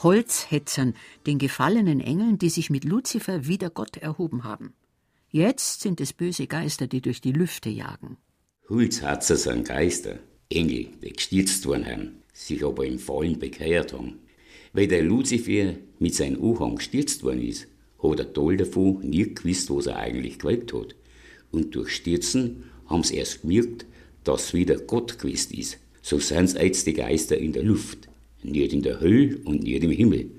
[0.04, 0.94] Holzhetzern,
[1.26, 4.74] den gefallenen Engeln, die sich mit Luzifer wider Gott erhoben haben.
[5.30, 8.18] Jetzt sind es böse Geister, die durch die Lüfte jagen.
[8.68, 10.18] Holzhatzer sind Geister,
[10.50, 14.20] Engel, die gestürzt worden haben, sich aber im Fallen bekehrt haben.
[14.74, 17.66] Weil der Luzifer mit seinem Anhang gestürzt worden ist,
[18.02, 20.94] hat der Toll davon nie gewusst, was er eigentlich gewollt hat.
[21.50, 23.86] Und durch Stürzen haben sie erst gemerkt,
[24.22, 25.78] dass wieder Gott gewusst ist.
[26.02, 28.08] So sind jetzt die Geister in der Luft
[28.44, 30.30] nicht in der Hölle und nicht im Himmel.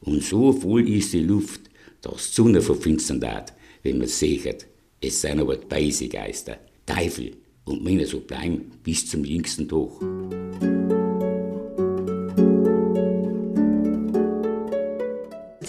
[0.00, 1.62] Und so voll ist die Luft,
[2.00, 4.66] dass die Sonne verfinstern darf, wenn man sieht.
[5.00, 7.32] Es sind aber beise Geister, Teufel,
[7.64, 10.99] und meiner so bleiben bis zum jüngsten Tag.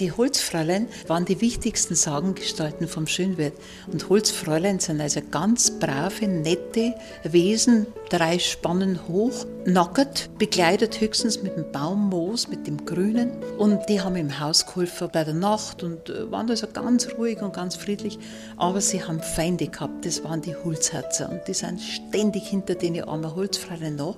[0.02, 3.54] Die Holzfräulein waren die wichtigsten Sagengestalten vom Schönwert.
[3.86, 11.56] Und Holzfräulein sind also ganz brave, nette Wesen, drei Spannen hoch, nackert, bekleidet höchstens mit
[11.56, 13.32] dem Baummoos, mit dem Grünen.
[13.60, 17.40] Und die haben im Haus geholfen bei der Nacht und äh, waren also ganz ruhig
[17.44, 18.18] und ganz friedlich.
[18.58, 21.30] Aber sie haben Feinde gehabt, das waren die Holzherzer.
[21.30, 24.16] Und die sind ständig hinter den armen Holzfräulein nach.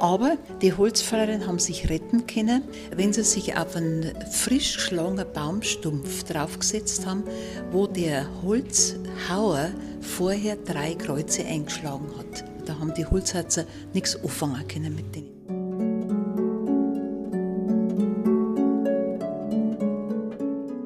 [0.00, 2.62] Aber die Holzfräulein haben sich retten können,
[2.96, 7.24] wenn sie sich auf einen frisch geschlagenen Baumstumpf draufgesetzt haben,
[7.70, 9.68] wo der Holzhauer
[10.00, 12.44] vorher drei Kreuze eingeschlagen hat.
[12.64, 15.28] Da haben die Holzherzer nichts anfangen können mit denen.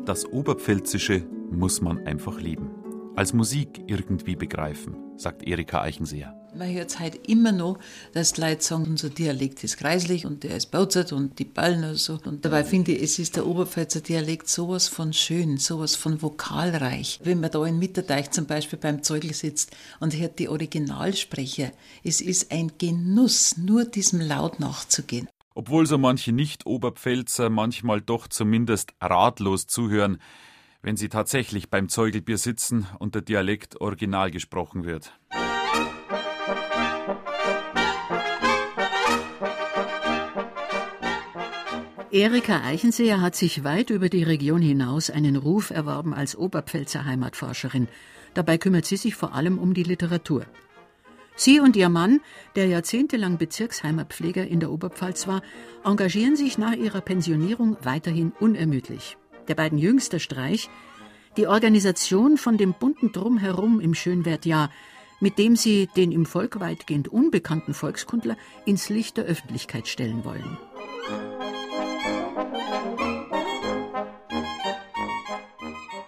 [0.04, 1.22] Das Oberpfälzische
[1.52, 2.83] muss man einfach lieben.
[3.16, 6.34] Als Musik irgendwie begreifen, sagt Erika Eichenseher.
[6.52, 7.78] Man hört es heute immer noch,
[8.12, 11.84] dass die Leute sagen, unser Dialekt ist kreislich und der ist bauzert und die Ballen
[11.84, 12.18] und so.
[12.24, 17.20] Und dabei finde ich, es ist der Oberpfälzer Dialekt sowas von schön, sowas von vokalreich.
[17.22, 21.70] Wenn man da in Mitterteich zum Beispiel beim Zeugel sitzt und hört die Originalsprecher,
[22.02, 25.28] es ist ein Genuss, nur diesem Laut nachzugehen.
[25.54, 30.18] Obwohl so manche Nicht-Oberpfälzer manchmal doch zumindest ratlos zuhören,
[30.84, 35.18] wenn sie tatsächlich beim Zeugelbier sitzen und der Dialekt original gesprochen wird.
[42.10, 47.88] Erika Eichenseher hat sich weit über die Region hinaus einen Ruf erworben als Oberpfälzer Heimatforscherin.
[48.34, 50.44] Dabei kümmert sie sich vor allem um die Literatur.
[51.34, 52.20] Sie und ihr Mann,
[52.54, 55.42] der jahrzehntelang Bezirksheimatpfleger in der Oberpfalz war,
[55.82, 59.16] engagieren sich nach ihrer Pensionierung weiterhin unermüdlich.
[59.48, 60.70] Der beiden jüngster Streich,
[61.36, 64.70] die Organisation von dem bunten Drumherum im Schönwertjahr,
[65.20, 70.58] mit dem sie den im Volk weitgehend unbekannten Volkskundler ins Licht der Öffentlichkeit stellen wollen.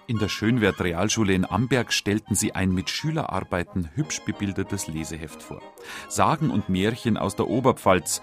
[0.08, 5.60] In der Schönwert Realschule in Amberg stellten sie ein mit Schülerarbeiten hübsch bebildertes Leseheft vor.
[6.08, 8.22] Sagen und Märchen aus der Oberpfalz.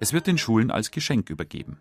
[0.00, 1.78] Es wird den Schulen als Geschenk übergeben.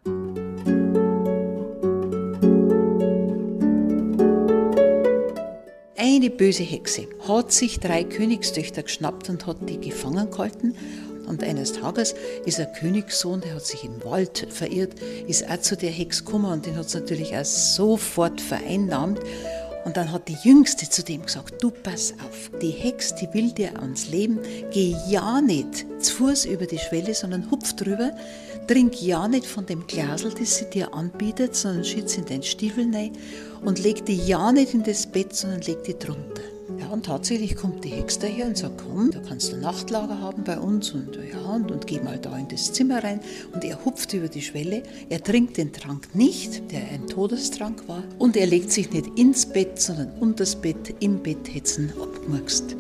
[6.20, 10.76] Eine böse Hexe hat sich drei Königstöchter geschnappt und hat die gefangen gehalten.
[11.26, 12.14] Und eines Tages
[12.46, 14.96] ist ein Königssohn, der hat sich im Wald verirrt,
[15.28, 19.22] ist auch zu der Hex gekommen und den hat es natürlich auch sofort vereinnahmt.
[19.86, 23.54] Und dann hat die Jüngste zu dem gesagt, du pass auf, die Hex, die will
[23.54, 24.40] dir ans Leben,
[24.74, 28.12] geh ja nicht zu Fuß über die Schwelle, sondern hupf drüber,
[28.70, 32.94] trink ja nicht von dem Glasel, das sie dir anbietet, sondern schütz in den Stiefel
[32.94, 33.14] rein
[33.66, 36.44] und leg die ja nicht in das Bett, sondern leg die drunter.
[36.80, 40.22] Ja, und tatsächlich kommt die Hex daher und sagt, komm, da kannst du ein Nachtlager
[40.22, 43.22] haben bei uns und ja, und, und geh mal da in das Zimmer rein.
[43.54, 48.04] Und er hupft über die Schwelle, er trinkt den Trank nicht, der ein Todestrank war,
[48.20, 52.76] und er legt sich nicht ins Bett, sondern unter das Bett, im Bett hetzen abgemurkst.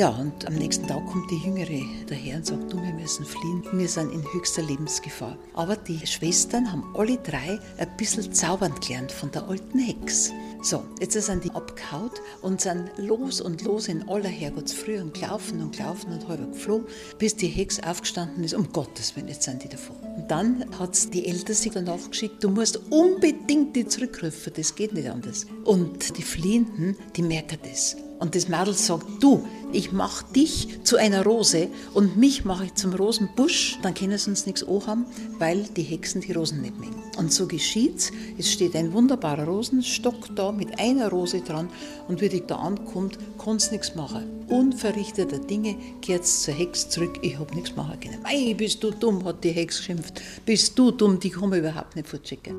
[0.00, 3.62] Ja, und am nächsten Tag kommt die Jüngere daher und sagt, du, wir müssen fliehen,
[3.70, 5.36] wir sind in höchster Lebensgefahr.
[5.52, 10.32] Aber die Schwestern haben alle drei ein bisschen zaubern gelernt von der alten Hex.
[10.62, 15.60] So, jetzt sind die abgehaut und sind los und los in aller Herrgottsfrüh und gelaufen
[15.60, 16.86] und gelaufen und halber geflogen,
[17.18, 19.96] bis die Hex aufgestanden ist, um Gottes Willen, jetzt sind die davon.
[20.16, 25.10] Und dann hat die Älteste danach geschickt, du musst unbedingt die zurückrufen, das geht nicht
[25.10, 25.44] anders.
[25.64, 27.96] Und die Fliehenden, die merken das.
[28.20, 32.74] Und das Mädel sagt, du, ich mach dich zu einer Rose und mich mache ich
[32.74, 35.06] zum Rosenbusch, dann können sie uns nichts haben,
[35.38, 37.02] weil die Hexen die Rosen nicht mögen.
[37.16, 38.12] Und so geschieht's.
[38.38, 41.68] Es steht ein wunderbarer Rosenstock da mit einer Rose dran
[42.08, 44.24] und wie die da ankommt, kann's nichts machen.
[44.48, 48.20] Unverrichteter Dinge kehrt's zur Hex zurück, ich hab nichts machen können.
[48.22, 50.20] Mei, bist du dumm, hat die Hex geschimpft.
[50.44, 52.54] Bist du dumm, die kann man überhaupt nicht vorschicken.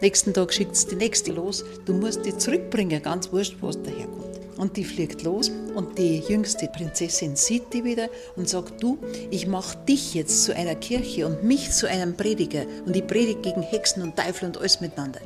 [0.00, 1.64] Nächsten Tag schickt es die nächste los.
[1.84, 4.38] Du musst die zurückbringen, ganz wurscht, was daherkommt.
[4.56, 8.98] Und die fliegt los und die jüngste Prinzessin sieht die wieder und sagt, du,
[9.30, 13.40] ich mach dich jetzt zu einer Kirche und mich zu einem Prediger und ich predige
[13.40, 15.20] gegen Hexen und Teufel und alles miteinander.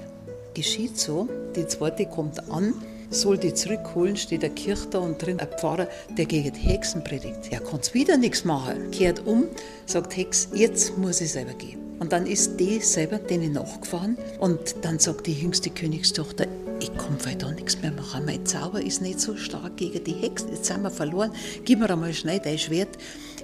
[0.55, 2.75] Geschieht so, die zweite kommt an,
[3.09, 7.51] soll die zurückholen, steht der Kirche da und drin ein Pfarrer, der gegen Hexen predigt.
[7.51, 8.91] Er kann wieder nichts machen.
[8.91, 9.45] Kehrt um,
[9.87, 11.92] sagt Hex, jetzt muss ich selber gehen.
[12.03, 16.49] Und dann ist die selber denen nachgefahren und dann sagt die jüngste Königstochter,
[16.81, 18.25] ich kann da nichts mehr machen.
[18.27, 20.49] Mein Zauber ist nicht so stark gegen die Hexe.
[20.51, 21.31] Jetzt sind wir verloren.
[21.65, 22.89] Gib mir einmal schnell dein Schwert.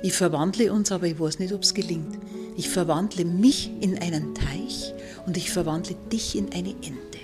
[0.03, 2.18] Ich verwandle uns, aber ich weiß nicht, ob es gelingt.
[2.57, 4.92] Ich verwandle mich in einen Teich
[5.25, 7.21] und ich verwandle dich in eine Ente.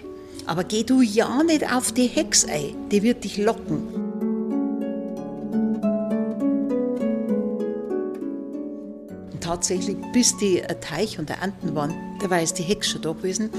[0.46, 3.93] Aber geh du ja nicht auf die Hex ein, die wird dich locken.
[9.54, 13.12] Tatsächlich, bis die Teich und der Enten waren, da war jetzt die Hexe schon da
[13.12, 13.50] gewesen.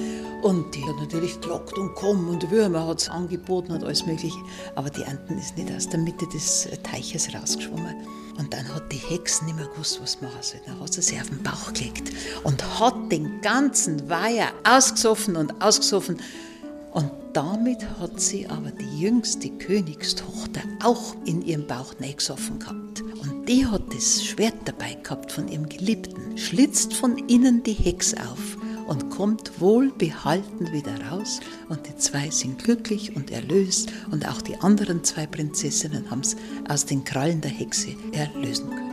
[0.41, 4.37] Und die hat natürlich gelockt und komm und Würmer hat es angeboten und alles Mögliche.
[4.75, 7.95] Aber die Enten ist nicht aus der Mitte des Teiches rausgeschwommen.
[8.37, 10.59] Und dann hat die Hexe nicht mehr gewusst, was machen soll.
[10.65, 12.11] Dann hat sie sich auf den Bauch gelegt
[12.43, 16.17] und hat den ganzen Weiher ausgesoffen und ausgesoffen.
[16.91, 23.01] Und damit hat sie aber die jüngste Königstochter auch in ihrem Bauch gesoffen gehabt.
[23.01, 28.13] Und die hat das Schwert dabei gehabt von ihrem Geliebten, schlitzt von innen die Hex
[28.13, 31.41] auf und kommt wohlbehalten wieder raus.
[31.67, 33.91] Und die zwei sind glücklich und erlöst.
[34.11, 36.37] Und auch die anderen zwei Prinzessinnen haben es
[36.69, 38.84] aus den Krallen der Hexe erlösen können.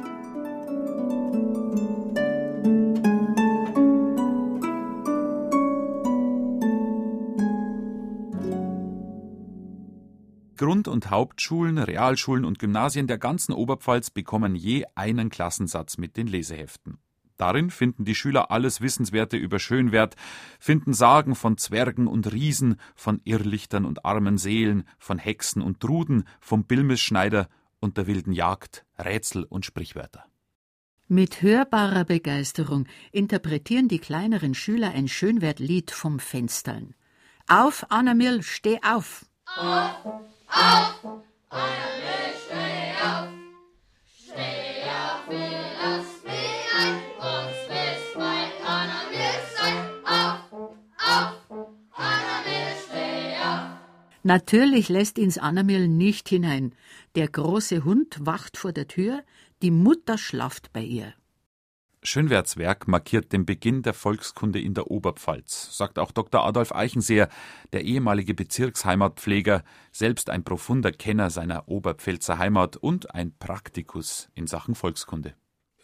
[10.63, 16.29] Grund- und Hauptschulen, Realschulen und Gymnasien der ganzen Oberpfalz bekommen je einen Klassensatz mit den
[16.29, 16.99] Leseheften.
[17.37, 20.15] Darin finden die Schüler alles Wissenswerte über Schönwert,
[20.61, 26.29] finden Sagen von Zwergen und Riesen, von Irrlichtern und armen Seelen, von Hexen und Truden,
[26.39, 27.49] vom Bilmesschneider
[27.81, 30.27] und der wilden Jagd, Rätsel und Sprichwörter.
[31.09, 36.95] Mit hörbarer Begeisterung interpretieren die kleineren Schüler ein Schönwertlied vom Fenstern.
[37.49, 39.27] Auf, Anna Mill, steh auf!
[39.57, 43.29] Auf, auf, Anna Mill, steh auf!
[44.05, 48.17] Steh auf, wir lass mich ein, uns
[48.67, 49.79] Anna Mill sein.
[50.05, 53.79] Auf, auf, Anna Mill, steh auf!
[54.23, 56.75] Natürlich lässt ihns Annamiel nicht hinein.
[57.15, 59.23] Der große Hund wacht vor der Tür,
[59.63, 61.15] die Mutter schlaft bei ihr.
[62.05, 66.45] Schönwerts Werk markiert den Beginn der Volkskunde in der Oberpfalz, sagt auch Dr.
[66.45, 67.29] Adolf Eichenseer,
[67.73, 74.75] der ehemalige Bezirksheimatpfleger, selbst ein profunder Kenner seiner Oberpfälzer Heimat und ein Praktikus in Sachen
[74.75, 75.35] Volkskunde.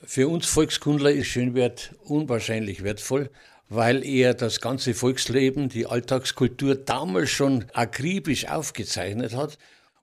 [0.02, 3.30] Für uns Volkskundler ist Schönwert unwahrscheinlich wertvoll,
[3.68, 9.56] weil er das ganze Volksleben, die Alltagskultur damals schon akribisch aufgezeichnet hat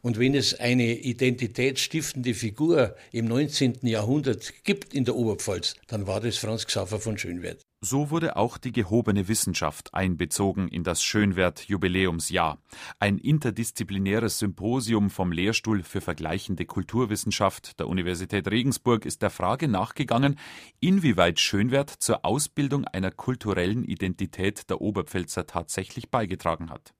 [0.05, 3.87] und wenn es eine identitätsstiftende Figur im 19.
[3.87, 7.63] Jahrhundert gibt in der Oberpfalz, dann war das Franz Xaver von Schönwert.
[7.81, 12.59] So wurde auch die gehobene Wissenschaft einbezogen in das Schönwert-Jubiläumsjahr.
[12.99, 20.37] Ein interdisziplinäres Symposium vom Lehrstuhl für vergleichende Kulturwissenschaft der Universität Regensburg ist der Frage nachgegangen,
[20.79, 26.94] inwieweit Schönwert zur Ausbildung einer kulturellen Identität der Oberpfälzer tatsächlich beigetragen hat.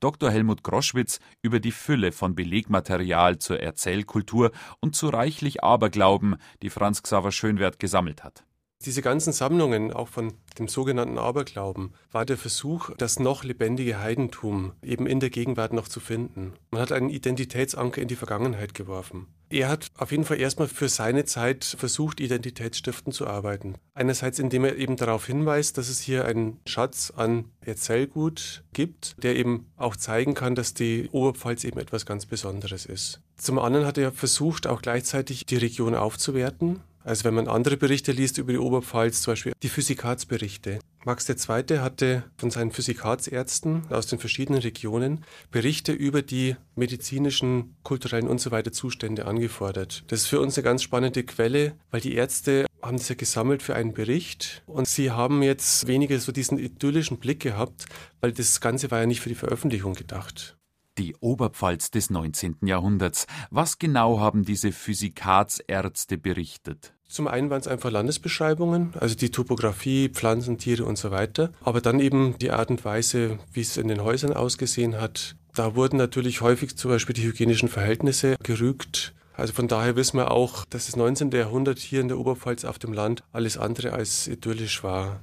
[0.00, 0.30] Dr.
[0.30, 7.02] Helmut Groschwitz über die Fülle von Belegmaterial zur Erzählkultur und zu reichlich Aberglauben, die Franz
[7.02, 8.44] Xaver Schönwert gesammelt hat.
[8.84, 14.72] Diese ganzen Sammlungen, auch von dem sogenannten Aberglauben, war der Versuch, das noch lebendige Heidentum
[14.82, 16.54] eben in der Gegenwart noch zu finden.
[16.72, 19.28] Man hat einen Identitätsanker in die Vergangenheit geworfen.
[19.52, 23.74] Er hat auf jeden Fall erstmal für seine Zeit versucht, identitätsstiftend zu arbeiten.
[23.92, 29.36] Einerseits, indem er eben darauf hinweist, dass es hier einen Schatz an Erzählgut gibt, der
[29.36, 33.20] eben auch zeigen kann, dass die Oberpfalz eben etwas ganz Besonderes ist.
[33.36, 36.80] Zum anderen hat er versucht, auch gleichzeitig die Region aufzuwerten.
[37.04, 40.78] Also wenn man andere Berichte liest über die Oberpfalz, zum Beispiel die Physikatsberichte.
[41.04, 41.78] Max II.
[41.78, 48.50] hatte von seinen Physikatsärzten aus den verschiedenen Regionen Berichte über die medizinischen, kulturellen und so
[48.52, 50.04] weiter Zustände angefordert.
[50.06, 53.62] Das ist für uns eine ganz spannende Quelle, weil die Ärzte haben das ja gesammelt
[53.62, 57.86] für einen Bericht und sie haben jetzt weniger so diesen idyllischen Blick gehabt,
[58.20, 60.56] weil das Ganze war ja nicht für die Veröffentlichung gedacht.
[60.98, 62.58] Die Oberpfalz des 19.
[62.66, 63.26] Jahrhunderts.
[63.50, 66.94] Was genau haben diese Physikatsärzte berichtet?
[67.12, 71.50] Zum einen waren es einfach Landesbeschreibungen, also die Topografie, Pflanzen, Tiere und so weiter.
[71.60, 75.36] Aber dann eben die Art und Weise, wie es in den Häusern ausgesehen hat.
[75.54, 79.12] Da wurden natürlich häufig zum Beispiel die hygienischen Verhältnisse gerügt.
[79.34, 81.30] Also von daher wissen wir auch, dass das 19.
[81.32, 85.20] Jahrhundert hier in der Oberpfalz auf dem Land alles andere als idyllisch war.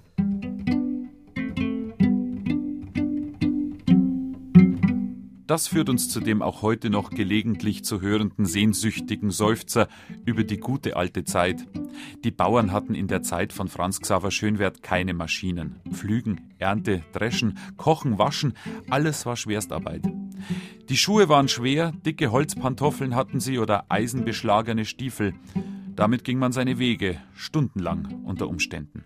[5.50, 9.88] Das führt uns zu dem auch heute noch gelegentlich zu hörenden sehnsüchtigen Seufzer
[10.24, 11.66] über die gute alte Zeit.
[12.24, 15.78] Die Bauern hatten in der Zeit von Franz Xaver Schönwert keine Maschinen.
[15.90, 18.54] Pflügen, Ernte, Dreschen, Kochen, Waschen,
[18.92, 20.04] alles war Schwerstarbeit.
[20.88, 25.34] Die Schuhe waren schwer, dicke Holzpantoffeln hatten sie oder eisenbeschlagene Stiefel.
[25.96, 29.04] Damit ging man seine Wege, stundenlang unter Umständen.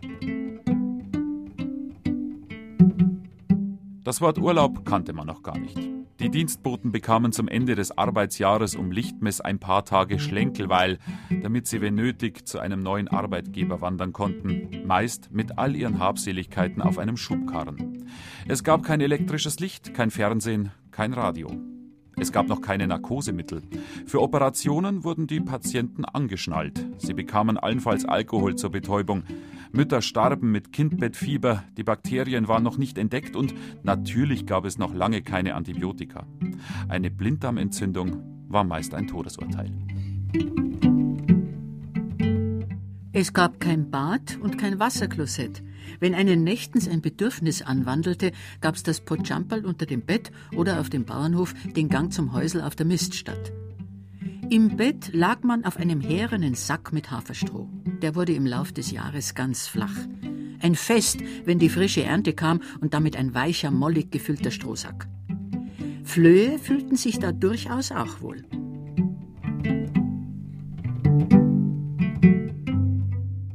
[4.03, 5.92] Das Wort Urlaub kannte man noch gar nicht.
[6.19, 10.99] Die Dienstboten bekamen zum Ende des Arbeitsjahres um Lichtmess ein paar Tage Schlenkelweil,
[11.41, 16.81] damit sie, wenn nötig, zu einem neuen Arbeitgeber wandern konnten, meist mit all ihren Habseligkeiten
[16.81, 18.07] auf einem Schubkarren.
[18.47, 21.72] Es gab kein elektrisches Licht, kein Fernsehen, kein Radio.
[22.17, 23.63] Es gab noch keine Narkosemittel.
[24.05, 26.85] Für Operationen wurden die Patienten angeschnallt.
[26.97, 29.23] Sie bekamen allenfalls Alkohol zur Betäubung.
[29.71, 34.93] Mütter starben mit Kindbettfieber, die Bakterien waren noch nicht entdeckt und natürlich gab es noch
[34.93, 36.27] lange keine Antibiotika.
[36.87, 39.71] Eine Blinddarmentzündung war meist ein Todesurteil.
[43.11, 45.63] Es gab kein Bad und kein Wasserklosett.
[45.99, 48.31] Wenn einen nächtens ein Bedürfnis anwandelte,
[48.61, 52.75] gab's das Potschamperl unter dem Bett oder auf dem Bauernhof den Gang zum Häusel auf
[52.75, 53.51] der Miststadt.
[54.49, 57.69] Im Bett lag man auf einem härenen Sack mit Haferstroh.
[58.01, 59.95] Der wurde im Lauf des Jahres ganz flach.
[60.59, 65.07] Ein Fest, wenn die frische Ernte kam und damit ein weicher, mollig gefüllter Strohsack.
[66.03, 68.43] Flöhe fühlten sich da durchaus auch wohl.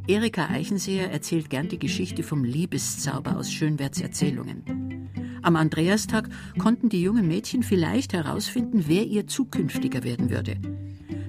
[0.09, 5.11] Erika Eichenseher erzählt gern die Geschichte vom Liebeszauber aus Schönwerts Erzählungen.
[5.43, 10.57] Am Andreastag konnten die jungen Mädchen vielleicht herausfinden, wer ihr zukünftiger werden würde.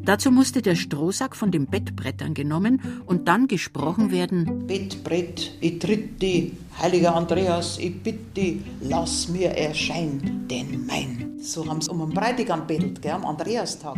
[0.06, 6.22] Dazu musste der Strohsack von den Bettbrettern genommen und dann gesprochen werden: Bettbrett, ich tritt
[6.22, 11.38] die, heiliger Andreas, ich bitte, lass mir erscheinen, denn mein.
[11.42, 13.98] So haben sie um einen Bräutigam bettelt, gell, am Andreastag.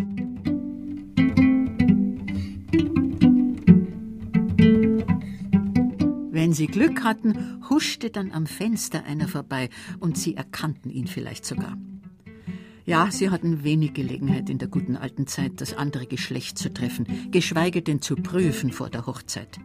[6.51, 9.69] Wenn sie Glück hatten, huschte dann am Fenster einer vorbei
[10.01, 11.77] und sie erkannten ihn vielleicht sogar.
[12.83, 17.07] Ja, sie hatten wenig Gelegenheit in der guten alten Zeit, das andere Geschlecht zu treffen,
[17.31, 19.61] geschweige denn zu prüfen vor der Hochzeit.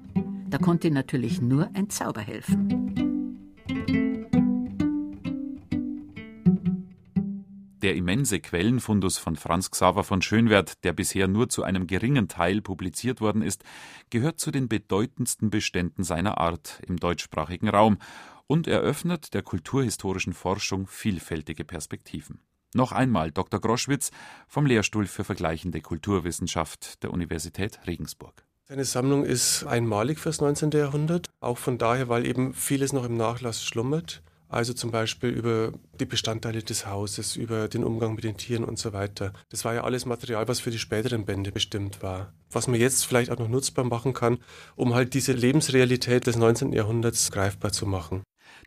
[0.49, 2.86] Da konnte natürlich nur ein Zauber helfen.
[7.87, 12.61] Der immense Quellenfundus von Franz Xaver von Schönwerth, der bisher nur zu einem geringen Teil
[12.61, 13.62] publiziert worden ist,
[14.11, 17.99] gehört zu den bedeutendsten Beständen seiner Art im deutschsprachigen Raum
[18.49, 22.41] und eröffnet der kulturhistorischen Forschung vielfältige Perspektiven.
[22.74, 23.61] Noch einmal Dr.
[23.61, 24.11] Groschwitz
[24.49, 28.45] vom Lehrstuhl für vergleichende Kulturwissenschaft der Universität Regensburg.
[28.64, 30.72] Seine Sammlung ist einmalig fürs 19.
[30.72, 34.24] Jahrhundert, auch von daher, weil eben vieles noch im Nachlass schlummert.
[34.49, 38.78] Also zum Beispiel über die Bestandteile des Hauses, über den Umgang mit den Tieren und
[38.78, 39.32] so weiter.
[39.49, 42.32] Das war ja alles Material, was für die späteren Bände bestimmt war.
[42.51, 44.38] Was man jetzt vielleicht auch noch nutzbar machen kann,
[44.76, 46.72] um halt diese Lebensrealität des 19.
[46.72, 48.22] Jahrhunderts greifbar zu machen.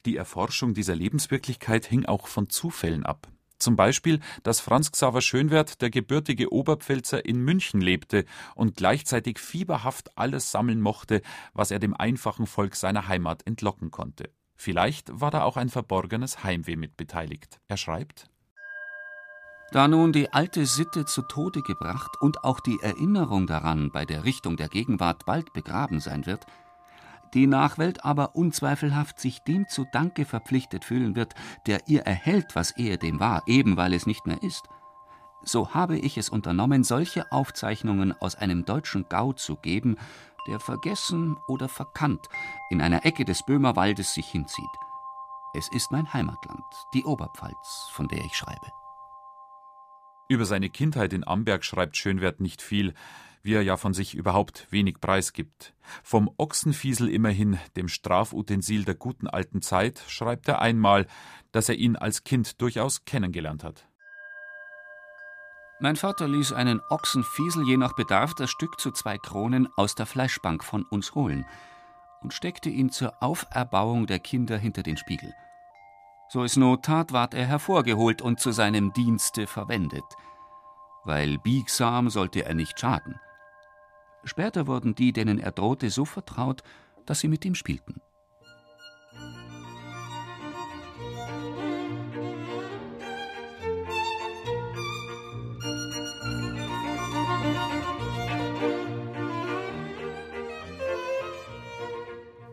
[0.06, 3.28] Die Erforschung dieser Lebenswirklichkeit hing auch von Zufällen ab.
[3.60, 8.24] Zum Beispiel, dass Franz Xaver Schönwerth, der gebürtige Oberpfälzer, in München lebte
[8.56, 11.22] und gleichzeitig fieberhaft alles sammeln mochte,
[11.54, 14.30] was er dem einfachen Volk seiner Heimat entlocken konnte.
[14.62, 17.62] Vielleicht war da auch ein verborgenes Heimweh mit beteiligt.
[17.70, 18.30] Er schreibt:
[19.72, 24.26] Da nun die alte Sitte zu Tode gebracht und auch die Erinnerung daran bei der
[24.26, 26.46] Richtung der Gegenwart bald begraben sein wird,
[27.34, 31.36] die Nachwelt aber unzweifelhaft sich dem zu Danke verpflichtet fühlen wird,
[31.66, 34.68] der ihr erhält, was ehedem war, eben weil es nicht mehr ist,
[35.44, 39.98] so habe ich es unternommen, solche Aufzeichnungen aus einem deutschen Gau zu geben,
[40.48, 42.28] der vergessen oder verkannt
[42.70, 44.66] in einer Ecke des Böhmerwaldes sich hinzieht.
[45.54, 46.64] Es ist mein Heimatland,
[46.94, 48.72] die Oberpfalz, von der ich schreibe.
[50.28, 52.94] Über seine Kindheit in Amberg schreibt Schönwerth nicht viel,
[53.42, 55.74] wie er ja von sich überhaupt wenig preisgibt.
[56.04, 61.08] Vom Ochsenfiesel immerhin, dem Strafutensil der guten alten Zeit, schreibt er einmal,
[61.52, 63.89] dass er ihn als Kind durchaus kennengelernt hat.
[65.82, 70.06] Mein Vater ließ einen Ochsenfiesel je nach Bedarf das Stück zu zwei Kronen aus der
[70.06, 71.46] Fleischbank von uns holen
[72.22, 75.34] und steckte ihn zur Auferbauung der Kinder hinter den Spiegel.
[76.28, 80.04] So es Not tat, ward er hervorgeholt und zu seinem Dienste verwendet.
[81.06, 83.18] Weil biegsam sollte er nicht schaden.
[84.26, 86.62] Später wurden die, denen er drohte, so vertraut,
[87.06, 88.02] dass sie mit ihm spielten.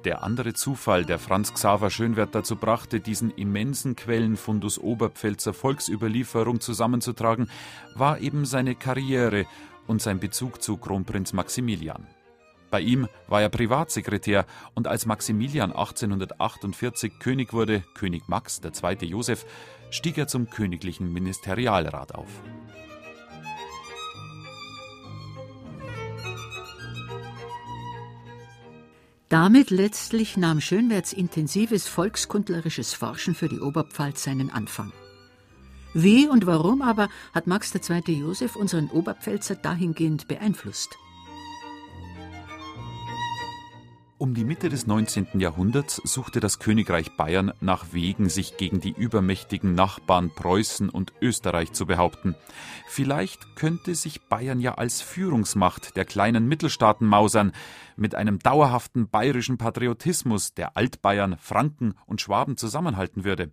[0.06, 7.50] Der andere Zufall, der Franz Xaver Schönwerth dazu brachte, diesen immensen Quellenfundus Oberpfälzer Volksüberlieferung zusammenzutragen,
[7.96, 9.46] war eben seine Karriere
[9.88, 12.06] und sein Bezug zu Kronprinz Maximilian.
[12.70, 19.08] Bei ihm war er Privatsekretär und als Maximilian 1848 König wurde, König Max II.
[19.08, 19.44] Joseph,
[19.90, 22.30] stieg er zum königlichen Ministerialrat auf.
[29.28, 34.92] Damit letztlich nahm Schönwerts intensives volkskundlerisches Forschen für die Oberpfalz seinen Anfang.
[35.94, 38.02] Wie und warum aber hat Max II.
[38.12, 40.96] Joseph unseren Oberpfälzer dahingehend beeinflusst?
[44.18, 45.40] Um die Mitte des 19.
[45.40, 51.72] Jahrhunderts suchte das Königreich Bayern nach Wegen, sich gegen die übermächtigen Nachbarn Preußen und Österreich
[51.72, 52.34] zu behaupten.
[52.88, 57.52] Vielleicht könnte sich Bayern ja als Führungsmacht der kleinen Mittelstaaten mausern,
[57.96, 63.52] mit einem dauerhaften bayerischen Patriotismus, der Altbayern, Franken und Schwaben zusammenhalten würde.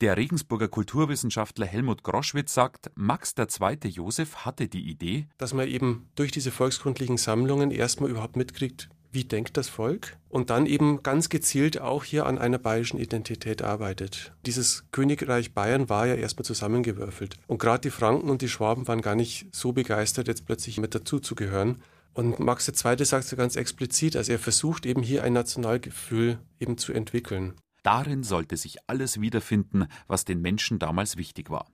[0.00, 3.90] Der Regensburger Kulturwissenschaftler Helmut Groschwitz sagt, Max II.
[3.90, 9.24] Joseph hatte die Idee, dass man eben durch diese volkskundlichen Sammlungen erstmal überhaupt mitkriegt, wie
[9.24, 14.32] denkt das Volk und dann eben ganz gezielt auch hier an einer bayerischen Identität arbeitet.
[14.46, 19.02] Dieses Königreich Bayern war ja erstmal zusammengewürfelt und gerade die Franken und die Schwaben waren
[19.02, 21.82] gar nicht so begeistert, jetzt plötzlich mit dazu zu gehören.
[22.14, 23.04] Und Max II.
[23.04, 27.54] sagt so ganz explizit, also er versucht eben hier ein Nationalgefühl eben zu entwickeln.
[27.84, 31.66] Darin sollte sich alles wiederfinden, was den Menschen damals wichtig war.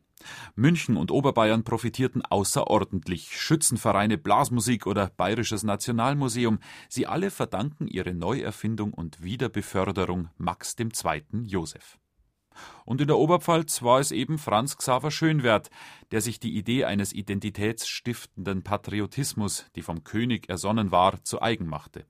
[0.55, 3.41] München und Oberbayern profitierten außerordentlich.
[3.41, 6.59] Schützenvereine, Blasmusik oder Bayerisches Nationalmuseum,
[6.89, 11.23] sie alle verdanken ihre Neuerfindung und Wiederbeförderung Max II.
[11.45, 11.99] Joseph.
[12.85, 15.71] Und in der Oberpfalz war es eben Franz Xaver Schönwerth,
[16.11, 22.07] der sich die Idee eines identitätsstiftenden Patriotismus, die vom König ersonnen war, zu eigen machte.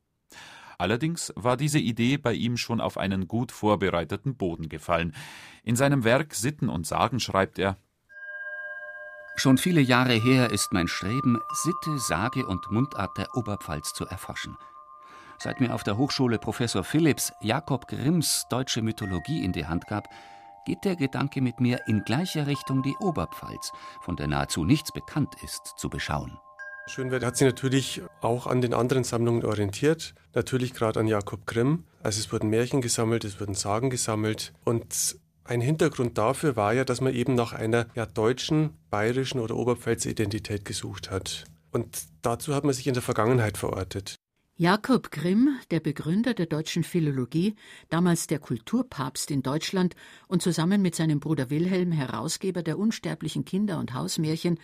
[0.78, 5.14] Allerdings war diese Idee bei ihm schon auf einen gut vorbereiteten Boden gefallen.
[5.62, 7.76] In seinem Werk Sitten und Sagen schreibt er
[9.36, 14.56] Schon viele Jahre her ist mein Streben, Sitte, Sage und Mundart der Oberpfalz zu erforschen.
[15.38, 20.08] Seit mir auf der Hochschule Professor Philipps Jakob Grimms deutsche Mythologie in die Hand gab,
[20.64, 23.72] geht der Gedanke mit mir in gleicher Richtung die Oberpfalz,
[24.02, 26.38] von der nahezu nichts bekannt ist, zu beschauen.
[26.86, 31.84] Schönwert hat sich natürlich auch an den anderen Sammlungen orientiert, natürlich gerade an Jakob Grimm.
[32.02, 36.84] Also es wurden Märchen gesammelt, es wurden Sagen gesammelt und ein Hintergrund dafür war ja,
[36.84, 41.44] dass man eben nach einer ja, deutschen, bayerischen oder Oberpfälzer Identität gesucht hat.
[41.70, 44.16] Und dazu hat man sich in der Vergangenheit verortet.
[44.56, 47.56] Jakob Grimm, der Begründer der deutschen Philologie,
[47.88, 49.96] damals der Kulturpapst in Deutschland
[50.28, 54.60] und zusammen mit seinem Bruder Wilhelm Herausgeber der unsterblichen Kinder- und Hausmärchen,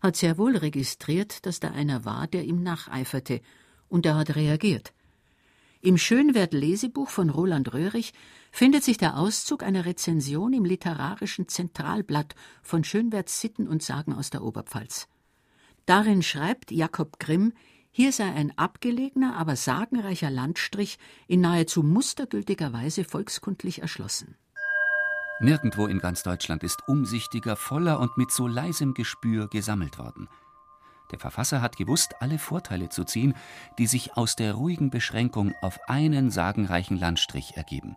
[0.00, 3.40] hat sehr wohl registriert, dass da einer war, der ihm nacheiferte,
[3.88, 4.92] und er hat reagiert.
[5.80, 8.12] Im Schönwert-Lesebuch von Roland Röhrig
[8.50, 14.30] findet sich der Auszug einer Rezension im literarischen Zentralblatt von Schönwerts Sitten und Sagen aus
[14.30, 15.06] der Oberpfalz.
[15.86, 17.52] Darin schreibt Jakob Grimm,
[17.90, 24.36] hier sei ein abgelegener, aber sagenreicher Landstrich in nahezu mustergültiger Weise volkskundlich erschlossen.
[25.40, 30.28] Nirgendwo in ganz Deutschland ist umsichtiger, voller und mit so leisem Gespür gesammelt worden.
[31.10, 33.34] Der Verfasser hat gewusst, alle Vorteile zu ziehen,
[33.78, 37.96] die sich aus der ruhigen Beschränkung auf einen sagenreichen Landstrich ergeben.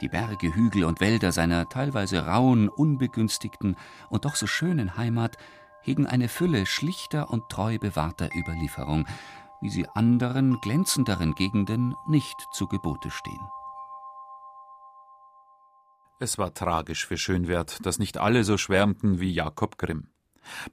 [0.00, 3.76] Die Berge, Hügel und Wälder seiner teilweise rauen, unbegünstigten
[4.08, 5.36] und doch so schönen Heimat
[5.82, 9.06] hegen eine Fülle schlichter und treu bewahrter Überlieferung,
[9.60, 13.48] wie sie anderen, glänzenderen Gegenden nicht zu Gebote stehen.
[16.18, 20.08] Es war tragisch für Schönwert, dass nicht alle so schwärmten wie Jakob Grimm.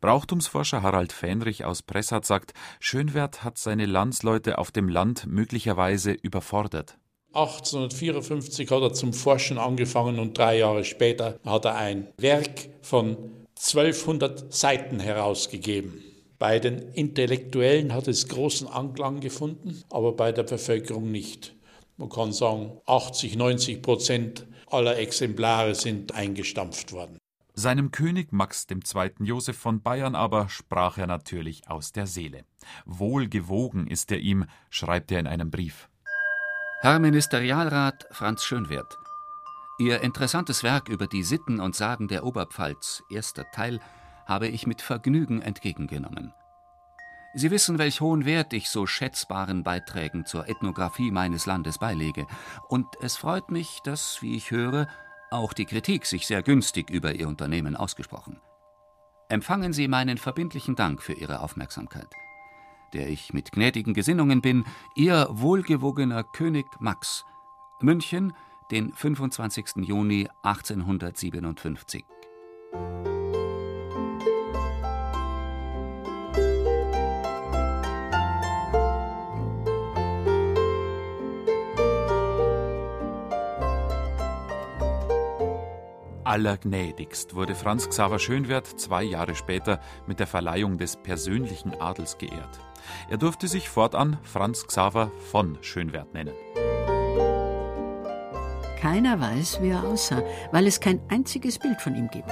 [0.01, 6.97] Brauchtumsforscher Harald Fähnrich aus Pressat sagt, Schönwert hat seine Landsleute auf dem Land möglicherweise überfordert.
[7.33, 13.17] 1854 hat er zum Forschen angefangen und drei Jahre später hat er ein Werk von
[13.57, 16.03] 1200 Seiten herausgegeben.
[16.39, 21.55] Bei den Intellektuellen hat es großen Anklang gefunden, aber bei der Bevölkerung nicht.
[21.97, 27.17] Man kann sagen, 80, 90 Prozent aller Exemplare sind eingestampft worden.
[27.59, 29.13] Seinem König Max II.
[29.17, 32.45] Joseph von Bayern aber sprach er natürlich aus der Seele.
[32.85, 35.89] Wohlgewogen ist er ihm, schreibt er in einem Brief.
[36.81, 38.99] Herr Ministerialrat Franz Schönwert,
[39.79, 43.79] Ihr interessantes Werk über die Sitten und Sagen der Oberpfalz, erster Teil,
[44.27, 46.33] habe ich mit Vergnügen entgegengenommen.
[47.33, 52.27] Sie wissen, welch hohen Wert ich so schätzbaren Beiträgen zur Ethnographie meines Landes beilege,
[52.67, 54.87] und es freut mich, dass, wie ich höre,
[55.31, 58.39] auch die Kritik sich sehr günstig über Ihr Unternehmen ausgesprochen.
[59.29, 62.07] Empfangen Sie meinen verbindlichen Dank für Ihre Aufmerksamkeit.
[62.93, 64.65] Der ich mit gnädigen Gesinnungen bin,
[64.95, 67.25] Ihr wohlgewogener König Max,
[67.81, 68.33] München,
[68.71, 69.85] den 25.
[69.85, 72.05] Juni 1857.
[86.27, 92.59] Allergnädigst wurde Franz Xaver Schönwert zwei Jahre später mit der Verleihung des persönlichen Adels geehrt.
[93.09, 96.33] Er durfte sich fortan Franz Xaver von Schönwert nennen.
[98.81, 100.21] Keiner weiß, wie er aussah,
[100.51, 102.29] weil es kein einziges Bild von ihm gibt.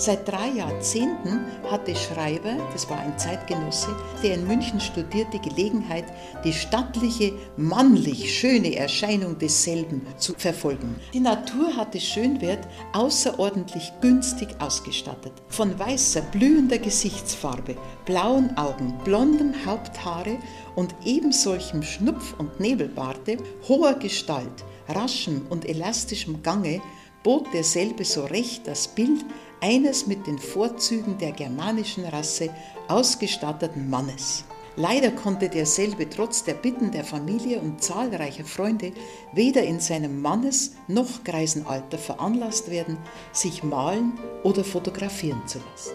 [0.00, 6.06] Seit drei Jahrzehnten hatte Schreiber, das war ein Zeitgenosse, der in München studierte, Gelegenheit,
[6.42, 10.96] die stattliche, mannlich schöne Erscheinung desselben zu verfolgen.
[11.12, 15.34] Die Natur hatte Schönwert außerordentlich günstig ausgestattet.
[15.48, 17.76] Von weißer, blühender Gesichtsfarbe,
[18.06, 20.38] blauen Augen, blondem Haupthaare
[20.76, 23.36] und ebensolchem Schnupf- und Nebelbarte,
[23.68, 26.80] hoher Gestalt, raschem und elastischem Gange
[27.22, 29.26] bot derselbe so recht das Bild
[29.60, 32.50] eines mit den Vorzügen der germanischen Rasse
[32.88, 34.44] ausgestatteten Mannes.
[34.76, 38.92] Leider konnte derselbe trotz der Bitten der Familie und zahlreicher Freunde
[39.32, 42.96] weder in seinem Mannes- noch Greisenalter veranlasst werden,
[43.32, 45.94] sich malen oder fotografieren zu lassen.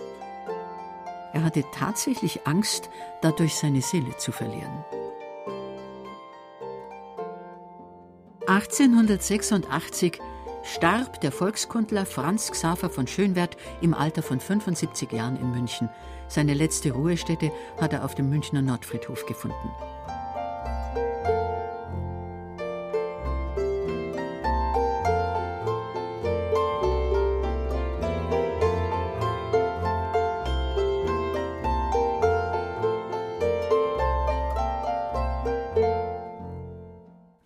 [1.34, 2.90] Er hatte tatsächlich Angst,
[3.22, 4.86] dadurch seine Seele zu verlieren.
[8.48, 10.20] 1886
[10.66, 15.90] starb der Volkskundler Franz Xaver von Schönwert im Alter von 75 Jahren in München.
[16.28, 19.72] Seine letzte Ruhestätte hat er auf dem Münchner Nordfriedhof gefunden.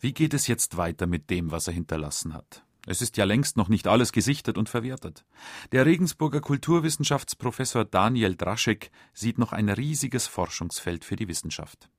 [0.02, 2.64] Wie geht es jetzt weiter mit dem, was er hinterlassen hat?
[2.86, 5.26] Es ist ja längst noch nicht alles gesichtet und verwertet.
[5.72, 11.90] Der Regensburger Kulturwissenschaftsprofessor Daniel Draschek sieht noch ein riesiges Forschungsfeld für die Wissenschaft.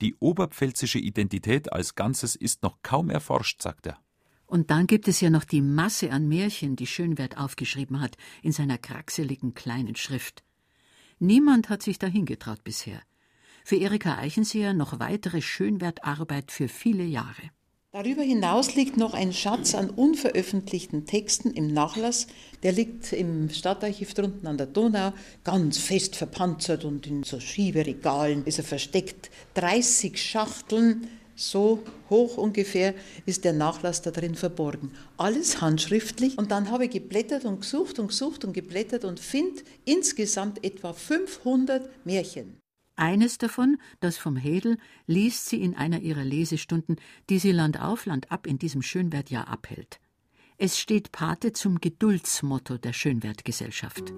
[0.00, 3.98] Die oberpfälzische Identität als Ganzes ist noch kaum erforscht, sagt er.
[4.46, 8.52] Und dann gibt es ja noch die Masse an Märchen, die Schönwert aufgeschrieben hat, in
[8.52, 10.44] seiner kraxeligen kleinen Schrift.
[11.18, 13.00] Niemand hat sich dahin getraut bisher.
[13.64, 17.50] Für Erika Eichenseher noch weitere Schönwertarbeit für viele Jahre.
[17.94, 22.26] Darüber hinaus liegt noch ein Schatz an unveröffentlichten Texten im Nachlass.
[22.62, 25.12] Der liegt im Stadtarchiv drunten an der Donau,
[25.44, 29.30] ganz fest verpanzert und in so Schieberegalen ist er versteckt.
[29.56, 32.94] 30 Schachteln, so hoch ungefähr,
[33.26, 34.92] ist der Nachlass da drin verborgen.
[35.18, 36.38] Alles handschriftlich.
[36.38, 40.94] Und dann habe ich geblättert und gesucht und gesucht und geblättert und finde insgesamt etwa
[40.94, 42.61] 500 Märchen.
[43.02, 44.78] Eines davon, das vom Hedel,
[45.08, 47.00] liest sie in einer ihrer Lesestunden,
[47.30, 49.98] die sie Land auf Land ab in diesem Schönwertjahr abhält.
[50.56, 54.12] Es steht Pate zum Geduldsmotto der Schönwertgesellschaft.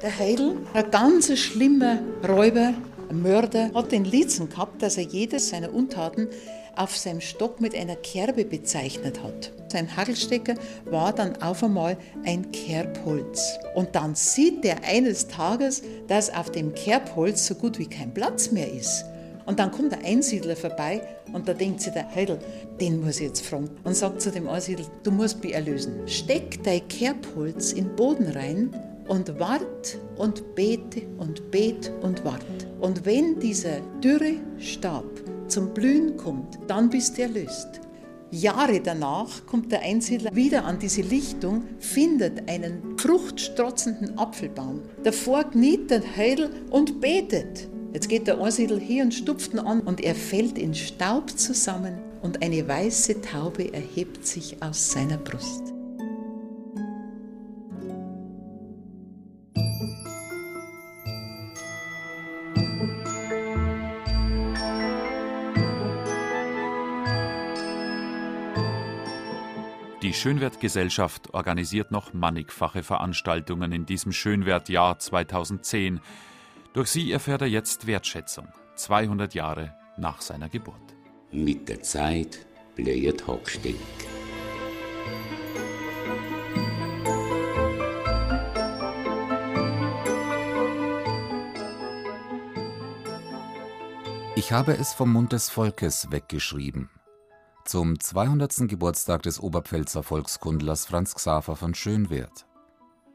[0.00, 2.72] Der Heidel, ein ganz schlimmer Räuber,
[3.12, 6.28] Mörder, hat den Litzen gehabt, dass er jedes seiner Untaten
[6.76, 9.52] auf seinem Stock mit einer Kerbe bezeichnet hat.
[9.68, 10.54] Sein Hagelstecker
[10.84, 13.58] war dann auf einmal ein Kerbholz.
[13.74, 18.52] Und dann sieht er eines Tages, dass auf dem Kerbholz so gut wie kein Platz
[18.52, 19.04] mehr ist.
[19.46, 21.02] Und dann kommt der Einsiedler vorbei
[21.32, 22.38] und da denkt sich der Heidel,
[22.80, 23.68] den muss ich jetzt fragen.
[23.84, 26.06] Und sagt zu dem Einsiedler, du musst mich erlösen.
[26.06, 28.70] Steck dein Kerbholz in den Boden rein
[29.08, 32.44] und wart und bete und bet und wart.
[32.80, 35.04] Und wenn dieser dürre Stab
[35.48, 37.80] zum Blühen kommt, dann bist du erlöst.
[38.30, 44.82] Jahre danach kommt der Einsiedler wieder an diese Lichtung, findet einen fruchtstrotzenden Apfelbaum.
[45.04, 47.68] Davor kniet der Heidel und betet.
[47.92, 51.98] Jetzt geht der Einsiedler hier und stupft ihn an und er fällt in Staub zusammen
[52.22, 55.73] und eine weiße Taube erhebt sich aus seiner Brust.
[70.24, 76.00] Schönwertgesellschaft organisiert noch mannigfache Veranstaltungen in diesem Schönwertjahr 2010.
[76.72, 80.96] Durch sie erfährt er jetzt Wertschätzung, 200 Jahre nach seiner Geburt.
[81.30, 83.74] Mit der Zeit bleiert Hochsteck.
[94.36, 96.88] Ich habe es vom Mund des Volkes weggeschrieben.
[97.66, 98.68] Zum 200.
[98.68, 102.44] Geburtstag des Oberpfälzer Volkskundlers Franz Xaver von Schönwerth.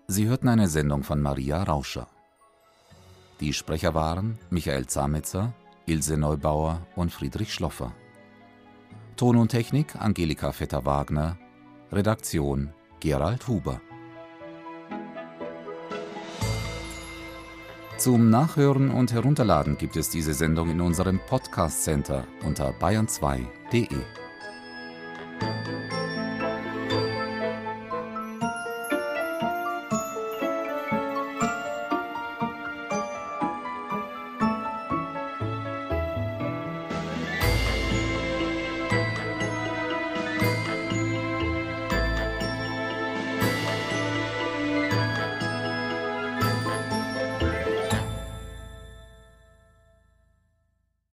[0.08, 2.08] Sie hörten eine Sendung von Maria Rauscher.
[3.42, 5.54] Die Sprecher waren Michael Zametzer,
[5.86, 7.94] Ilse Neubauer und Friedrich Schloffer.
[9.18, 11.38] Ton und Technik Angelika Vetter-Wagner,
[11.92, 13.80] Redaktion Gerald Huber.
[17.98, 23.88] Zum Nachhören und Herunterladen gibt es diese Sendung in unserem Podcast Center unter bayern2.de.